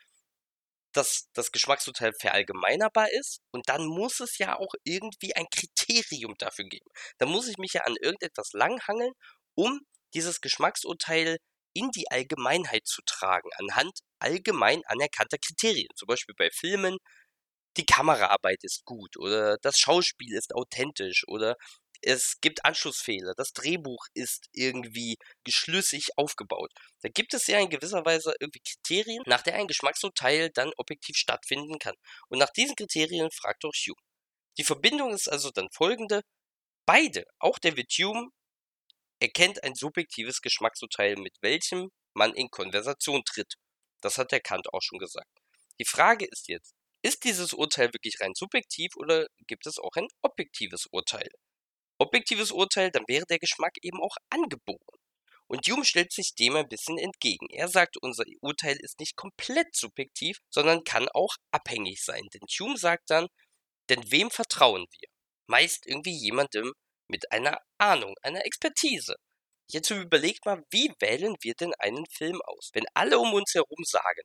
[0.92, 6.64] dass das Geschmacksurteil verallgemeinerbar ist und dann muss es ja auch irgendwie ein Kriterium dafür
[6.66, 6.88] geben.
[7.18, 9.12] Da muss ich mich ja an irgendetwas langhangeln,
[9.54, 9.80] um
[10.14, 11.38] dieses Geschmacksurteil
[11.74, 15.88] in die Allgemeinheit zu tragen, anhand allgemein anerkannter Kriterien.
[15.96, 16.96] Zum Beispiel bei Filmen,
[17.76, 21.56] die Kameraarbeit ist gut oder das Schauspiel ist authentisch oder
[22.00, 26.70] es gibt Anschlussfehler, das Drehbuch ist irgendwie geschlüssig aufgebaut.
[27.02, 31.16] Da gibt es ja in gewisser Weise irgendwie Kriterien, nach der ein Geschmacksurteil dann objektiv
[31.16, 31.94] stattfinden kann.
[32.28, 34.00] Und nach diesen Kriterien fragt auch Hume.
[34.58, 36.22] Die Verbindung ist also dann folgende.
[36.86, 38.28] Beide, auch David Hume,
[39.20, 43.54] erkennt ein subjektives Geschmacksurteil, mit welchem man in Konversation tritt.
[44.00, 45.30] Das hat der Kant auch schon gesagt.
[45.80, 50.08] Die Frage ist jetzt, ist dieses Urteil wirklich rein subjektiv oder gibt es auch ein
[50.22, 51.28] objektives Urteil?
[51.98, 54.78] objektives Urteil, dann wäre der Geschmack eben auch angeboren.
[55.48, 57.48] Und Hume stellt sich dem ein bisschen entgegen.
[57.50, 62.26] Er sagt, unser Urteil ist nicht komplett subjektiv, sondern kann auch abhängig sein.
[62.34, 63.28] Denn Hume sagt dann,
[63.88, 65.08] denn wem vertrauen wir?
[65.46, 66.72] Meist irgendwie jemandem
[67.08, 69.16] mit einer Ahnung, einer Expertise.
[69.70, 72.70] Jetzt überlegt mal, wie wählen wir denn einen Film aus?
[72.74, 74.22] Wenn alle um uns herum sagen,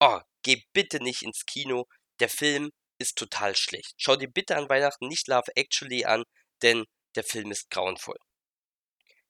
[0.00, 1.86] oh, geh bitte nicht ins Kino,
[2.20, 3.94] der Film ist total schlecht.
[3.96, 6.24] Schau dir bitte an Weihnachten nicht Love Actually an,
[6.62, 6.84] denn
[7.16, 8.18] der Film ist grauenvoll.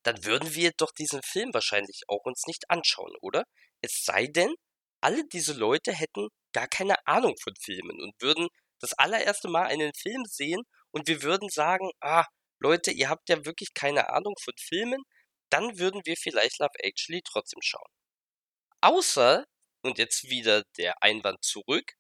[0.03, 3.45] Dann würden wir doch diesen Film wahrscheinlich auch uns nicht anschauen, oder?
[3.81, 4.55] Es sei denn,
[5.01, 8.49] alle diese Leute hätten gar keine Ahnung von Filmen und würden
[8.81, 12.27] das allererste Mal einen Film sehen und wir würden sagen, ah,
[12.61, 15.03] Leute, ihr habt ja wirklich keine Ahnung von Filmen,
[15.51, 17.89] dann würden wir vielleicht Love Actually trotzdem schauen.
[18.81, 19.45] Außer,
[19.83, 21.95] und jetzt wieder der Einwand zurück,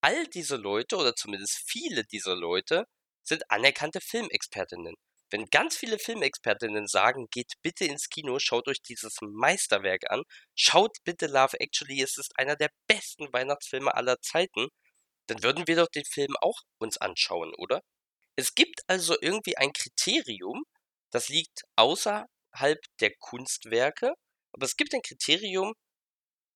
[0.00, 2.84] all diese Leute oder zumindest viele dieser Leute
[3.22, 4.94] sind anerkannte Filmexpertinnen.
[5.30, 10.24] Wenn ganz viele Filmexpertinnen sagen, geht bitte ins Kino, schaut euch dieses Meisterwerk an,
[10.56, 14.68] schaut bitte Love Actually, es ist einer der besten Weihnachtsfilme aller Zeiten,
[15.28, 17.80] dann würden wir doch den Film auch uns anschauen, oder?
[18.36, 20.64] Es gibt also irgendwie ein Kriterium,
[21.12, 24.14] das liegt außerhalb der Kunstwerke,
[24.52, 25.74] aber es gibt ein Kriterium,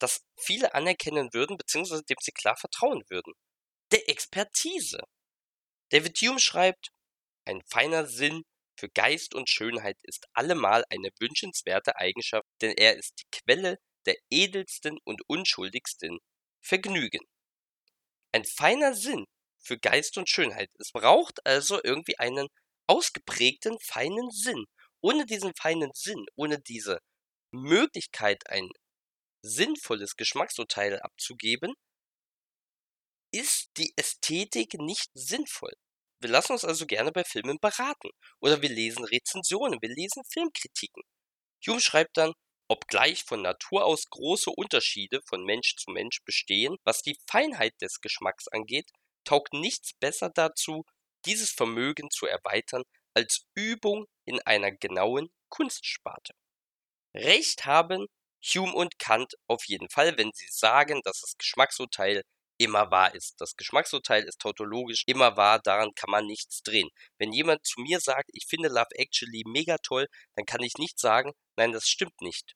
[0.04, 3.32] das viele anerkennen würden, beziehungsweise dem sie klar vertrauen würden.
[3.90, 4.98] Der Expertise.
[5.90, 6.90] David Hume schreibt,
[7.46, 8.42] ein feiner Sinn
[8.78, 14.16] für Geist und Schönheit ist allemal eine wünschenswerte Eigenschaft, denn er ist die Quelle der
[14.30, 16.18] edelsten und unschuldigsten
[16.60, 17.20] Vergnügen.
[18.32, 19.24] Ein feiner Sinn
[19.58, 20.68] für Geist und Schönheit.
[20.78, 22.48] Es braucht also irgendwie einen
[22.86, 24.64] ausgeprägten feinen Sinn.
[25.00, 26.98] Ohne diesen feinen Sinn, ohne diese
[27.52, 28.68] Möglichkeit, ein
[29.44, 31.74] sinnvolles Geschmacksurteil abzugeben,
[33.32, 35.72] ist die Ästhetik nicht sinnvoll.
[36.20, 38.10] Wir lassen uns also gerne bei Filmen beraten.
[38.40, 41.02] Oder wir lesen Rezensionen, wir lesen Filmkritiken.
[41.66, 42.32] Hume schreibt dann,
[42.68, 48.00] obgleich von Natur aus große Unterschiede von Mensch zu Mensch bestehen, was die Feinheit des
[48.00, 48.90] Geschmacks angeht,
[49.24, 50.84] taugt nichts besser dazu,
[51.26, 56.34] dieses Vermögen zu erweitern, als Übung in einer genauen Kunstsparte.
[57.14, 58.06] Recht haben
[58.44, 62.22] Hume und Kant auf jeden Fall, wenn sie sagen, dass das Geschmacksurteil
[62.58, 63.34] immer wahr ist.
[63.40, 66.88] Das Geschmacksurteil ist tautologisch immer wahr, daran kann man nichts drehen.
[67.18, 70.98] Wenn jemand zu mir sagt, ich finde Love Actually mega toll, dann kann ich nicht
[71.00, 72.54] sagen, nein, das stimmt nicht.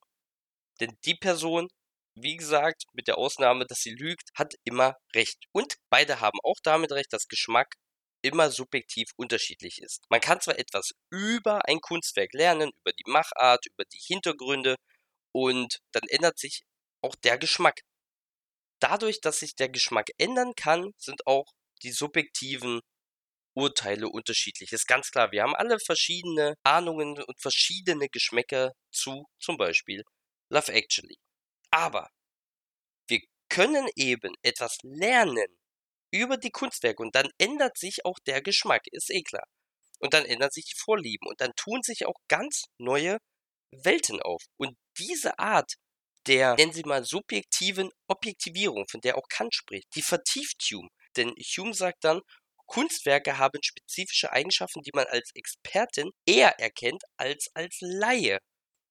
[0.80, 1.68] Denn die Person,
[2.14, 5.38] wie gesagt, mit der Ausnahme, dass sie lügt, hat immer recht.
[5.52, 7.74] Und beide haben auch damit recht, dass Geschmack
[8.22, 10.04] immer subjektiv unterschiedlich ist.
[10.10, 14.76] Man kann zwar etwas über ein Kunstwerk lernen, über die Machart, über die Hintergründe,
[15.32, 16.62] und dann ändert sich
[17.02, 17.80] auch der Geschmack
[18.80, 21.46] dadurch, dass sich der Geschmack ändern kann, sind auch
[21.82, 22.80] die subjektiven
[23.54, 24.72] Urteile unterschiedlich.
[24.72, 30.02] Ist ganz klar, wir haben alle verschiedene Ahnungen und verschiedene Geschmäcker zu zum Beispiel
[30.50, 31.16] Love Actually.
[31.70, 32.08] Aber
[33.08, 35.58] wir können eben etwas lernen
[36.12, 39.46] über die Kunstwerke und dann ändert sich auch der Geschmack, ist eh klar.
[40.00, 43.18] Und dann ändern sich die Vorlieben und dann tun sich auch ganz neue
[43.72, 44.44] Welten auf.
[44.56, 45.74] Und diese Art
[46.26, 50.88] der, nennen Sie mal, subjektiven Objektivierung, von der auch Kant spricht, die vertieft Hume.
[51.16, 52.20] Denn Hume sagt dann,
[52.66, 58.38] Kunstwerke haben spezifische Eigenschaften, die man als Expertin eher erkennt als als Laie.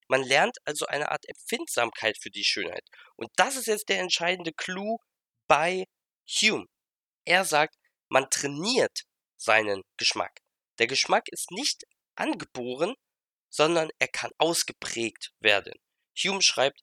[0.07, 2.83] Man lernt also eine Art Empfindsamkeit für die Schönheit.
[3.17, 4.97] Und das ist jetzt der entscheidende Clou
[5.47, 5.85] bei
[6.27, 6.65] Hume.
[7.25, 7.75] Er sagt,
[8.09, 9.03] man trainiert
[9.37, 10.39] seinen Geschmack.
[10.79, 11.83] Der Geschmack ist nicht
[12.15, 12.95] angeboren,
[13.49, 15.73] sondern er kann ausgeprägt werden.
[16.23, 16.81] Hume schreibt,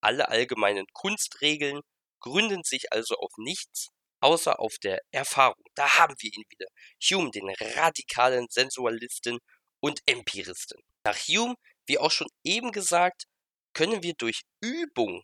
[0.00, 1.80] alle allgemeinen Kunstregeln
[2.20, 3.88] gründen sich also auf nichts,
[4.20, 5.62] außer auf der Erfahrung.
[5.74, 6.66] Da haben wir ihn wieder.
[7.02, 9.38] Hume, den radikalen Sensualisten
[9.80, 10.80] und Empiristen.
[11.04, 11.54] Nach Hume,
[11.86, 13.24] wie auch schon eben gesagt,
[13.74, 15.22] können wir durch Übung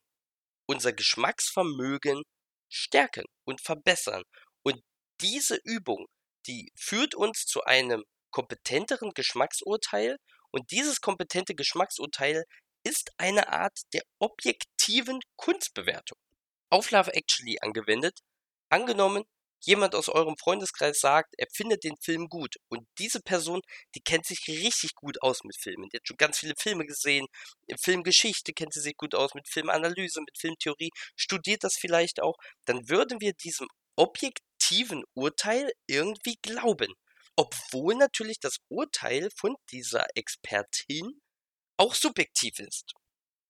[0.67, 2.23] unser Geschmacksvermögen
[2.69, 4.23] stärken und verbessern.
[4.63, 4.81] Und
[5.21, 6.07] diese Übung,
[6.47, 10.17] die führt uns zu einem kompetenteren Geschmacksurteil
[10.51, 12.45] und dieses kompetente Geschmacksurteil
[12.85, 16.19] ist eine Art der objektiven Kunstbewertung.
[16.71, 18.21] Auf Love Actually angewendet,
[18.69, 19.25] angenommen,
[19.65, 23.61] jemand aus eurem Freundeskreis sagt, er findet den Film gut und diese Person,
[23.95, 25.89] die kennt sich richtig gut aus mit Filmen.
[25.91, 27.27] Die hat schon ganz viele Filme gesehen,
[27.81, 32.89] Filmgeschichte kennt sie sich gut aus, mit Filmanalyse, mit Filmtheorie, studiert das vielleicht auch, dann
[32.89, 36.93] würden wir diesem objektiven Urteil irgendwie glauben.
[37.37, 41.21] Obwohl natürlich das Urteil von dieser Expertin
[41.77, 42.93] auch subjektiv ist.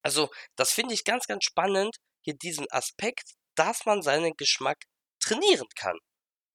[0.02, 4.84] Also, das finde ich ganz, ganz spannend, hier diesen Aspekt, dass man seinen Geschmack
[5.20, 5.98] trainieren kann.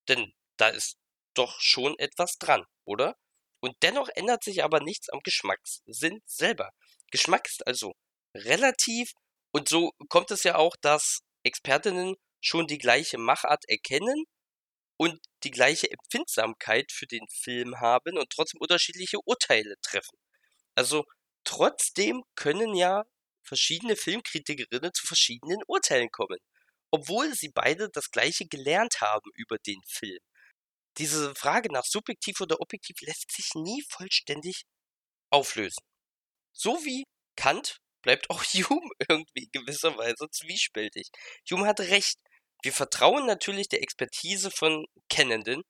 [0.08, 0.98] Denn da ist
[1.34, 3.16] doch schon etwas dran, oder?
[3.60, 6.72] Und dennoch ändert sich aber nichts am Geschmackssinn selber.
[7.12, 7.94] Geschmack ist also
[8.36, 9.12] relativ
[9.52, 14.26] und so kommt es ja auch, dass Expertinnen schon die gleiche Machart erkennen
[14.98, 20.18] und die gleiche Empfindsamkeit für den Film haben und trotzdem unterschiedliche Urteile treffen.
[20.76, 21.06] Also
[21.48, 23.06] Trotzdem können ja
[23.42, 26.40] verschiedene Filmkritikerinnen zu verschiedenen Urteilen kommen,
[26.92, 30.20] obwohl sie beide das gleiche gelernt haben über den Film.
[30.98, 34.64] Diese Frage nach subjektiv oder objektiv lässt sich nie vollständig
[35.30, 35.82] auflösen.
[36.52, 37.06] So wie
[37.38, 41.08] Kant bleibt auch Hume irgendwie gewisserweise zwiespältig.
[41.50, 42.18] Hume hat recht.
[42.62, 45.62] Wir vertrauen natürlich der Expertise von Kennenden,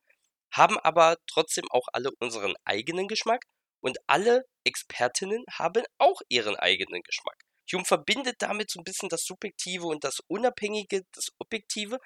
[0.51, 3.43] haben aber trotzdem auch alle unseren eigenen Geschmack
[3.81, 7.43] und alle Expertinnen haben auch ihren eigenen Geschmack.
[7.71, 11.99] Hume verbindet damit so ein bisschen das Subjektive und das Unabhängige, das Objektive.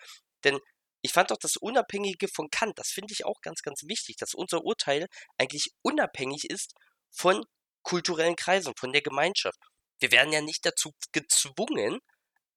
[0.44, 0.60] Denn
[1.02, 4.34] ich fand auch das Unabhängige von Kant, das finde ich auch ganz, ganz wichtig, dass
[4.34, 5.08] unser Urteil
[5.38, 6.74] eigentlich unabhängig ist
[7.10, 7.44] von
[7.84, 9.60] kulturellen Kreisen, von der Gemeinschaft.
[10.00, 12.00] Wir werden ja nicht dazu gezwungen,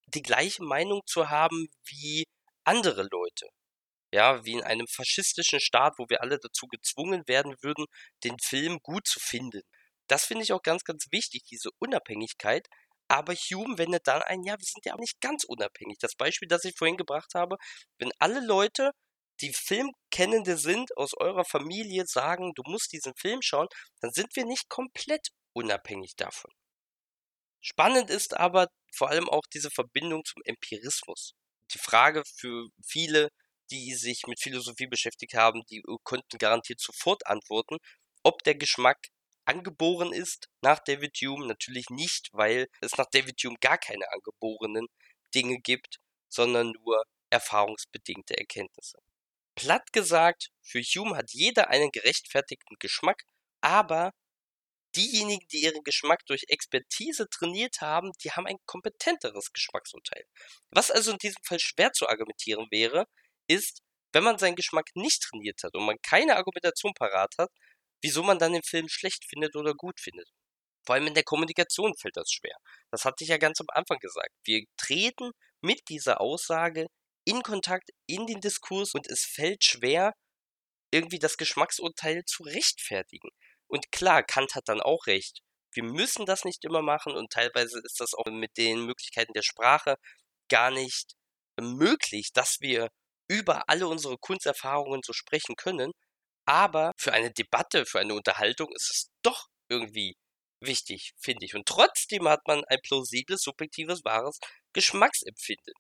[0.09, 2.25] die gleiche Meinung zu haben wie
[2.65, 3.49] andere Leute.
[4.15, 7.87] Ja, wie in einem faschistischen Staat, wo wir alle dazu gezwungen werden würden,
[8.23, 9.63] den Film gut zu finden.
[10.07, 12.69] Das finde ich auch ganz, ganz wichtig, diese Unabhängigkeit.
[13.09, 15.99] Aber Hume wendet dann ein, ja, wir sind ja auch nicht ganz unabhängig.
[15.99, 17.57] Das Beispiel, das ich vorhin gebracht habe,
[17.99, 18.93] wenn alle Leute,
[19.41, 23.67] die Filmkennende sind, aus eurer Familie sagen, du musst diesen Film schauen,
[24.01, 26.53] dann sind wir nicht komplett unabhängig davon.
[27.61, 31.33] Spannend ist aber vor allem auch diese Verbindung zum Empirismus.
[31.73, 33.31] Die Frage für viele,
[33.71, 37.79] die sich mit Philosophie beschäftigt haben, die konnten garantiert sofort antworten,
[38.23, 39.09] ob der Geschmack
[39.45, 41.47] angeboren ist nach David Hume.
[41.47, 44.87] Natürlich nicht, weil es nach David Hume gar keine angeborenen
[45.35, 45.99] Dinge gibt,
[46.29, 48.99] sondern nur erfahrungsbedingte Erkenntnisse.
[49.55, 53.23] Platt gesagt, für Hume hat jeder einen gerechtfertigten Geschmack,
[53.61, 54.13] aber
[54.97, 60.25] diejenigen, die ihren Geschmack durch Expertise trainiert haben, die haben ein kompetenteres Geschmacksurteil.
[60.71, 63.07] Was also in diesem Fall schwer zu argumentieren wäre,
[63.49, 63.81] ist,
[64.13, 67.51] wenn man seinen Geschmack nicht trainiert hat und man keine Argumentation parat hat,
[68.03, 70.29] wieso man dann den Film schlecht findet oder gut findet.
[70.87, 72.57] Vor allem in der Kommunikation fällt das schwer.
[72.91, 74.31] Das hatte ich ja ganz am Anfang gesagt.
[74.45, 76.87] Wir treten mit dieser Aussage
[77.25, 80.13] in Kontakt, in den Diskurs und es fällt schwer,
[80.93, 83.31] irgendwie das Geschmacksurteil zu rechtfertigen.
[83.67, 85.41] Und klar, Kant hat dann auch recht.
[85.73, 89.43] Wir müssen das nicht immer machen und teilweise ist das auch mit den Möglichkeiten der
[89.43, 89.97] Sprache
[90.49, 91.15] gar nicht
[91.61, 92.91] möglich, dass wir
[93.29, 95.93] über alle unsere Kunsterfahrungen so sprechen können.
[96.47, 100.15] Aber für eine Debatte, für eine Unterhaltung ist es doch irgendwie
[100.61, 101.55] wichtig, finde ich.
[101.55, 104.39] Und trotzdem hat man ein plausibles, subjektives, wahres
[104.75, 105.75] Geschmacksempfinden.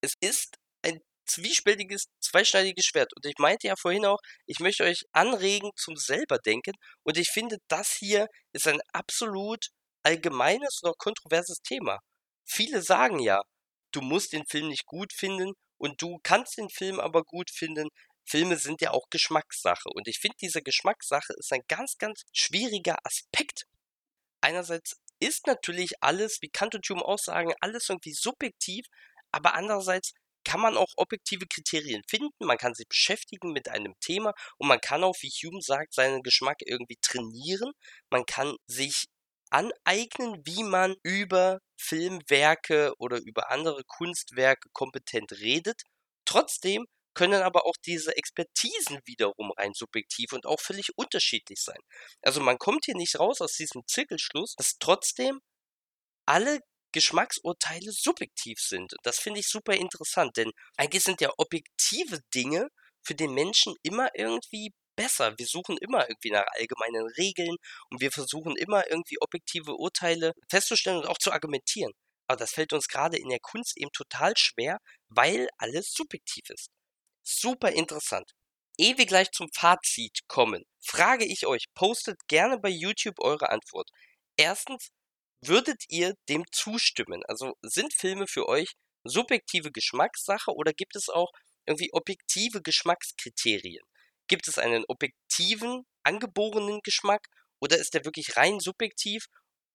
[0.00, 3.12] Es ist ein zwiespältiges, zweischneidiges Schwert.
[3.16, 6.74] Und ich meinte ja vorhin auch, ich möchte euch anregen zum selber denken.
[7.02, 9.68] Und ich finde, das hier ist ein absolut
[10.02, 11.98] allgemeines oder kontroverses Thema.
[12.46, 13.40] Viele sagen ja,
[13.92, 17.88] du musst den Film nicht gut finden und du kannst den Film aber gut finden.
[18.24, 19.88] Filme sind ja auch Geschmackssache.
[19.92, 23.66] Und ich finde, diese Geschmackssache ist ein ganz, ganz schwieriger Aspekt.
[24.40, 28.86] Einerseits ist natürlich alles, wie Kant und Hume auch sagen, alles irgendwie subjektiv,
[29.30, 30.12] aber andererseits
[30.44, 34.80] kann man auch objektive Kriterien finden, man kann sich beschäftigen mit einem Thema und man
[34.80, 37.72] kann auch, wie Hume sagt, seinen Geschmack irgendwie trainieren.
[38.10, 39.06] Man kann sich
[39.50, 45.82] aneignen, wie man über Filmwerke oder über andere Kunstwerke kompetent redet.
[46.24, 51.78] Trotzdem können aber auch diese Expertisen wiederum rein subjektiv und auch völlig unterschiedlich sein.
[52.22, 55.40] Also man kommt hier nicht raus aus diesem Zirkelschluss, dass trotzdem
[56.26, 56.60] alle
[56.92, 58.94] Geschmacksurteile subjektiv sind.
[59.02, 62.68] Das finde ich super interessant, denn eigentlich sind ja objektive Dinge
[63.02, 65.34] für den Menschen immer irgendwie besser.
[65.38, 67.56] Wir suchen immer irgendwie nach allgemeinen Regeln
[67.90, 71.92] und wir versuchen immer irgendwie objektive Urteile festzustellen und auch zu argumentieren.
[72.28, 74.78] Aber das fällt uns gerade in der Kunst eben total schwer,
[75.08, 76.68] weil alles subjektiv ist.
[77.22, 78.30] Super interessant.
[78.78, 83.88] Ehe wir gleich zum Fazit kommen, frage ich euch, postet gerne bei YouTube eure Antwort.
[84.36, 84.90] Erstens,
[85.46, 87.22] Würdet ihr dem zustimmen?
[87.28, 88.72] Also sind Filme für euch
[89.04, 91.30] subjektive Geschmackssache oder gibt es auch
[91.66, 93.84] irgendwie objektive Geschmackskriterien?
[94.28, 97.26] Gibt es einen objektiven, angeborenen Geschmack
[97.60, 99.26] oder ist der wirklich rein subjektiv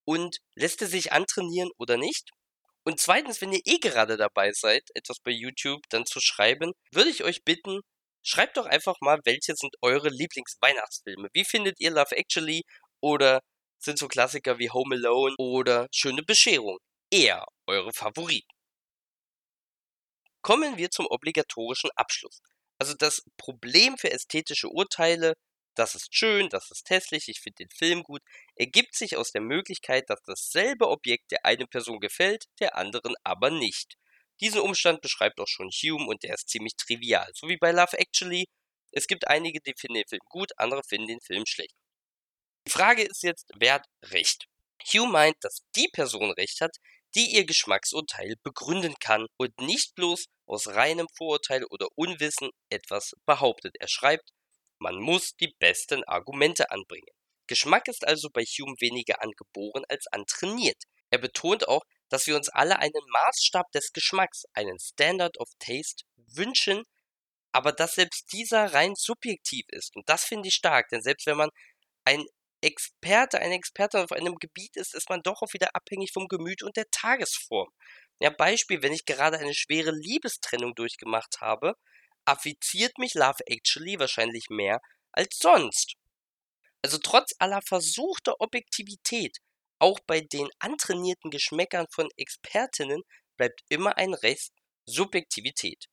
[0.05, 2.31] und lässt er sich antrainieren oder nicht?
[2.83, 7.09] Und zweitens, wenn ihr eh gerade dabei seid, etwas bei YouTube dann zu schreiben, würde
[7.09, 7.81] ich euch bitten,
[8.23, 11.29] schreibt doch einfach mal, welche sind eure Lieblingsweihnachtsfilme.
[11.33, 12.63] Wie findet ihr Love Actually
[13.01, 13.41] oder
[13.79, 16.79] sind so Klassiker wie Home Alone oder Schöne Bescherung
[17.11, 18.49] eher eure Favoriten.
[20.41, 22.41] Kommen wir zum obligatorischen Abschluss.
[22.79, 25.33] Also das Problem für ästhetische Urteile,
[25.75, 28.21] das ist schön, das ist hässlich, ich finde den Film gut,
[28.55, 33.49] ergibt sich aus der Möglichkeit, dass dasselbe Objekt der einen Person gefällt, der anderen aber
[33.51, 33.95] nicht.
[34.41, 37.29] Diesen Umstand beschreibt auch schon Hume und der ist ziemlich trivial.
[37.35, 38.47] So wie bei Love Actually.
[38.91, 41.75] Es gibt einige, die finden den Film gut, andere finden den Film schlecht.
[42.65, 44.47] Die Frage ist jetzt, wer hat Recht?
[44.81, 46.77] Hugh meint, dass die Person Recht hat,
[47.15, 53.75] die ihr Geschmacksurteil begründen kann und nicht bloß aus reinem Vorurteil oder Unwissen etwas behauptet.
[53.79, 54.31] Er schreibt,
[54.79, 57.13] man muss die besten Argumente anbringen.
[57.47, 60.83] Geschmack ist also bei Hume weniger angeboren als antrainiert.
[61.09, 66.03] Er betont auch, dass wir uns alle einen Maßstab des Geschmacks, einen Standard of Taste,
[66.15, 66.83] wünschen,
[67.51, 69.95] aber dass selbst dieser rein subjektiv ist.
[69.95, 71.49] Und das finde ich stark, denn selbst wenn man
[72.05, 72.25] ein
[72.61, 76.63] Experte, ein Experte auf einem Gebiet ist, ist man doch auch wieder abhängig vom Gemüt
[76.63, 77.69] und der Tagesform.
[78.21, 81.75] Ja, Beispiel, wenn ich gerade eine schwere Liebestrennung durchgemacht habe,
[82.25, 84.81] affiziert mich Love Actually wahrscheinlich mehr
[85.11, 85.95] als sonst.
[86.81, 89.37] Also trotz aller versuchter Objektivität,
[89.79, 93.03] auch bei den antrainierten Geschmäckern von Expertinnen
[93.37, 94.51] bleibt immer ein Rest
[94.85, 95.85] Subjektivität.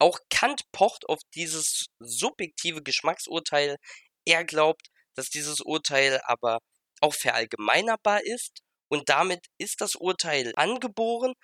[0.00, 3.76] Auch Kant pocht auf dieses subjektive Geschmacksurteil.
[4.24, 4.88] Er glaubt,
[5.18, 6.60] dass dieses Urteil aber
[7.00, 11.34] auch verallgemeinerbar ist und damit ist das Urteil angeboren.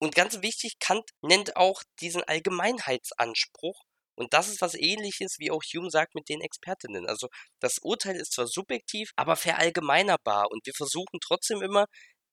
[0.00, 3.82] Und ganz wichtig, Kant nennt auch diesen Allgemeinheitsanspruch.
[4.14, 7.06] Und das ist was ähnliches, wie auch Hume sagt mit den Expertinnen.
[7.06, 7.28] Also
[7.60, 10.50] das Urteil ist zwar subjektiv, aber verallgemeinerbar.
[10.50, 11.86] Und wir versuchen trotzdem immer,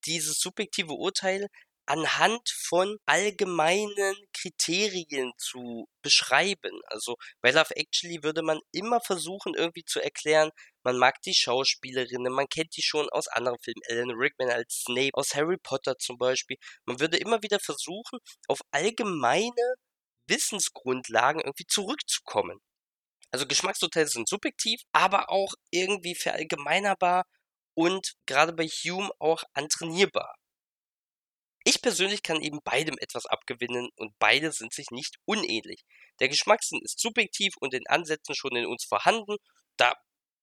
[0.06, 1.48] dieses subjektive Urteil
[1.90, 6.80] anhand von allgemeinen Kriterien zu beschreiben.
[6.88, 10.52] Also bei Love Actually würde man immer versuchen, irgendwie zu erklären,
[10.84, 15.12] man mag die Schauspielerinnen, man kennt die schon aus anderen Filmen, Alan Rickman als Snape,
[15.14, 16.58] aus Harry Potter zum Beispiel.
[16.86, 19.76] Man würde immer wieder versuchen, auf allgemeine
[20.28, 22.60] Wissensgrundlagen irgendwie zurückzukommen.
[23.32, 27.26] Also Geschmacksurteile sind subjektiv, aber auch irgendwie verallgemeinerbar
[27.76, 30.39] und gerade bei Hume auch antrainierbar.
[31.64, 35.84] Ich persönlich kann eben beidem etwas abgewinnen und beide sind sich nicht unähnlich.
[36.20, 39.38] Der Geschmackssinn ist subjektiv und in Ansätzen schon in uns vorhanden.
[39.78, 39.94] Da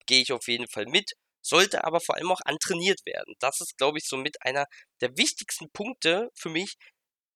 [0.06, 1.12] gehe ich auf jeden Fall mit,
[1.42, 3.34] sollte aber vor allem auch antrainiert werden.
[3.40, 4.66] Das ist, glaube ich, somit einer
[5.00, 6.76] der wichtigsten Punkte für mich,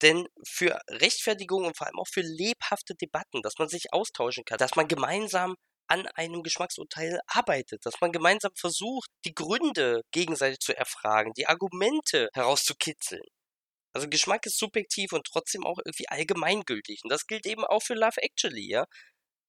[0.01, 4.57] denn für Rechtfertigung und vor allem auch für lebhafte Debatten, dass man sich austauschen kann,
[4.57, 5.55] dass man gemeinsam
[5.87, 12.29] an einem Geschmacksurteil arbeitet, dass man gemeinsam versucht, die Gründe gegenseitig zu erfragen, die Argumente
[12.33, 13.23] herauszukitzeln.
[13.93, 17.01] Also Geschmack ist subjektiv und trotzdem auch irgendwie allgemeingültig.
[17.03, 18.85] Und das gilt eben auch für Love Actually, ja.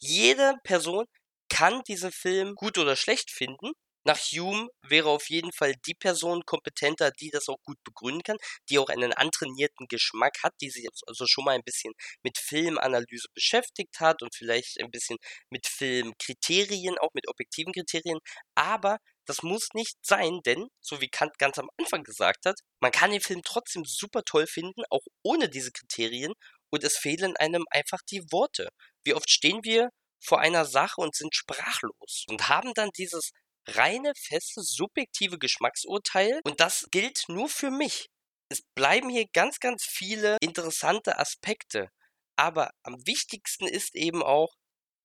[0.01, 1.07] Jede Person
[1.51, 3.73] kann diesen Film gut oder schlecht finden.
[4.05, 8.37] Nach Hume wäre auf jeden Fall die Person kompetenter, die das auch gut begründen kann,
[8.69, 11.93] die auch einen antrainierten Geschmack hat, die sich also schon mal ein bisschen
[12.23, 15.19] mit Filmanalyse beschäftigt hat und vielleicht ein bisschen
[15.51, 18.19] mit Filmkriterien, auch mit objektiven Kriterien.
[18.55, 22.91] Aber das muss nicht sein, denn, so wie Kant ganz am Anfang gesagt hat, man
[22.93, 26.33] kann den Film trotzdem super toll finden, auch ohne diese Kriterien,
[26.71, 28.69] und es fehlen einem einfach die Worte.
[29.05, 29.91] Wie oft stehen wir
[30.25, 33.31] vor einer Sache und sind sprachlos und haben dann dieses
[33.67, 38.09] reine, feste, subjektive Geschmacksurteil und das gilt nur für mich.
[38.49, 41.89] Es bleiben hier ganz, ganz viele interessante Aspekte.
[42.37, 44.55] Aber am wichtigsten ist eben auch,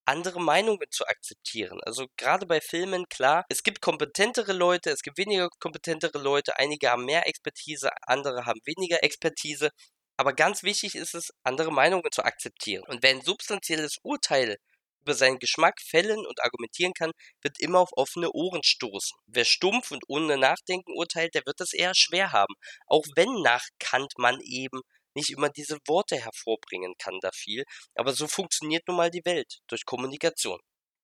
[0.08, 1.80] andere Meinungen zu akzeptieren.
[1.84, 6.90] Also gerade bei Filmen, klar, es gibt kompetentere Leute, es gibt weniger kompetentere Leute, einige
[6.90, 9.70] haben mehr Expertise, andere haben weniger Expertise.
[10.18, 12.84] Aber ganz wichtig ist es, andere Meinungen zu akzeptieren.
[12.88, 14.58] Und wer ein substanzielles Urteil
[15.02, 19.18] über seinen Geschmack fällen und argumentieren kann, wird immer auf offene Ohren stoßen.
[19.28, 22.54] Wer stumpf und ohne Nachdenken urteilt, der wird es eher schwer haben.
[22.88, 24.82] Auch wenn nach Kant man eben
[25.16, 27.64] nicht immer diese Worte hervorbringen kann da viel,
[27.96, 30.60] aber so funktioniert nun mal die Welt durch Kommunikation.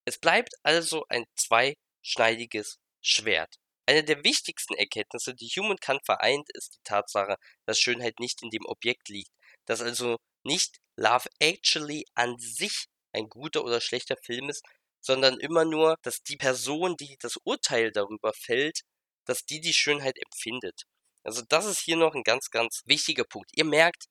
[0.06, 3.56] Es bleibt also ein zweischneidiges Schwert.
[3.86, 7.36] Eine der wichtigsten Erkenntnisse, die Human Kant vereint, ist die Tatsache,
[7.66, 9.32] dass Schönheit nicht in dem Objekt liegt,
[9.66, 14.64] dass also nicht Love Actually an sich ein guter oder schlechter Film ist,
[15.02, 18.82] sondern immer nur, dass die Person, die das Urteil darüber fällt,
[19.26, 20.84] dass die die Schönheit empfindet.
[21.24, 23.50] Also das ist hier noch ein ganz, ganz wichtiger Punkt.
[23.54, 24.06] Ihr merkt,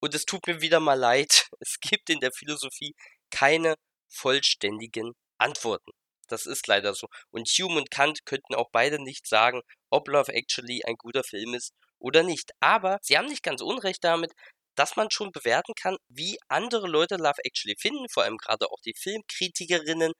[0.00, 2.94] und es tut mir wieder mal leid, es gibt in der Philosophie
[3.30, 3.76] keine
[4.08, 5.92] vollständigen Antworten.
[6.28, 7.08] Das ist leider so.
[7.30, 11.54] Und Hume und Kant könnten auch beide nicht sagen, ob Love Actually ein guter Film
[11.54, 12.52] ist oder nicht.
[12.60, 14.32] Aber sie haben nicht ganz unrecht damit,
[14.76, 18.80] dass man schon bewerten kann, wie andere Leute Love Actually finden, vor allem gerade auch
[18.84, 20.12] die Filmkritikerinnen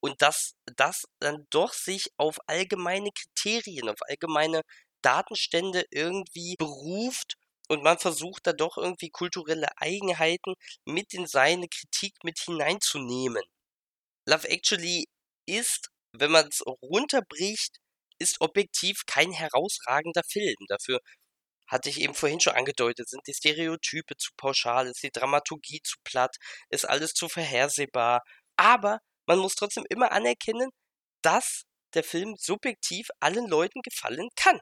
[0.00, 4.62] und dass das dann doch sich auf allgemeine Kriterien, auf allgemeine
[5.02, 7.34] Datenstände irgendwie beruft
[7.68, 10.54] und man versucht da doch irgendwie kulturelle Eigenheiten
[10.84, 13.42] mit in seine Kritik mit hineinzunehmen.
[14.28, 15.06] Love Actually
[15.46, 17.78] ist, wenn man es runterbricht,
[18.18, 20.56] ist objektiv kein herausragender Film.
[20.68, 21.00] Dafür
[21.66, 25.96] hatte ich eben vorhin schon angedeutet, sind die Stereotype zu pauschal, ist die Dramaturgie zu
[26.04, 26.36] platt,
[26.70, 28.22] ist alles zu vorhersehbar.
[28.56, 30.70] Aber man muss trotzdem immer anerkennen,
[31.22, 31.64] dass
[31.94, 34.60] der Film subjektiv allen Leuten gefallen kann.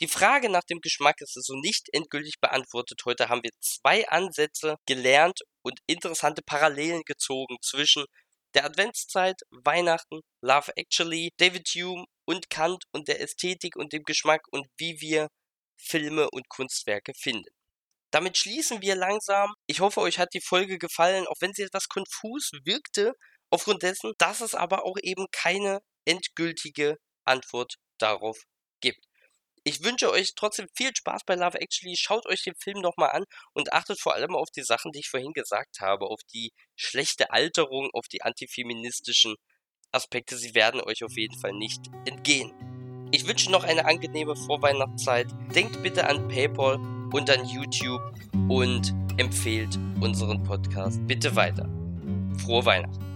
[0.00, 3.00] Die Frage nach dem Geschmack ist also nicht endgültig beantwortet.
[3.04, 8.04] Heute haben wir zwei Ansätze gelernt und interessante Parallelen gezogen zwischen
[8.54, 14.42] der Adventszeit, Weihnachten, Love Actually, David Hume und Kant und der Ästhetik und dem Geschmack
[14.50, 15.28] und wie wir
[15.76, 17.54] Filme und Kunstwerke finden.
[18.10, 19.52] Damit schließen wir langsam.
[19.66, 23.14] Ich hoffe, euch hat die Folge gefallen, auch wenn sie etwas konfus wirkte,
[23.50, 28.38] aufgrund dessen, dass es aber auch eben keine endgültige Antwort darauf
[28.80, 29.04] gibt.
[29.64, 31.96] Ich wünsche euch trotzdem viel Spaß bei Love Actually.
[31.96, 35.08] Schaut euch den Film nochmal an und achtet vor allem auf die Sachen, die ich
[35.08, 39.36] vorhin gesagt habe, auf die schlechte Alterung, auf die antifeministischen
[39.90, 40.36] Aspekte.
[40.36, 42.73] Sie werden euch auf jeden Fall nicht entgehen.
[43.14, 45.28] Ich wünsche noch eine angenehme Vorweihnachtszeit.
[45.54, 46.80] Denkt bitte an PayPal.
[47.12, 48.02] und an YouTube
[48.48, 51.68] und empfehlt unseren Podcast bitte weiter.
[52.38, 53.13] Frohe Weihnachten.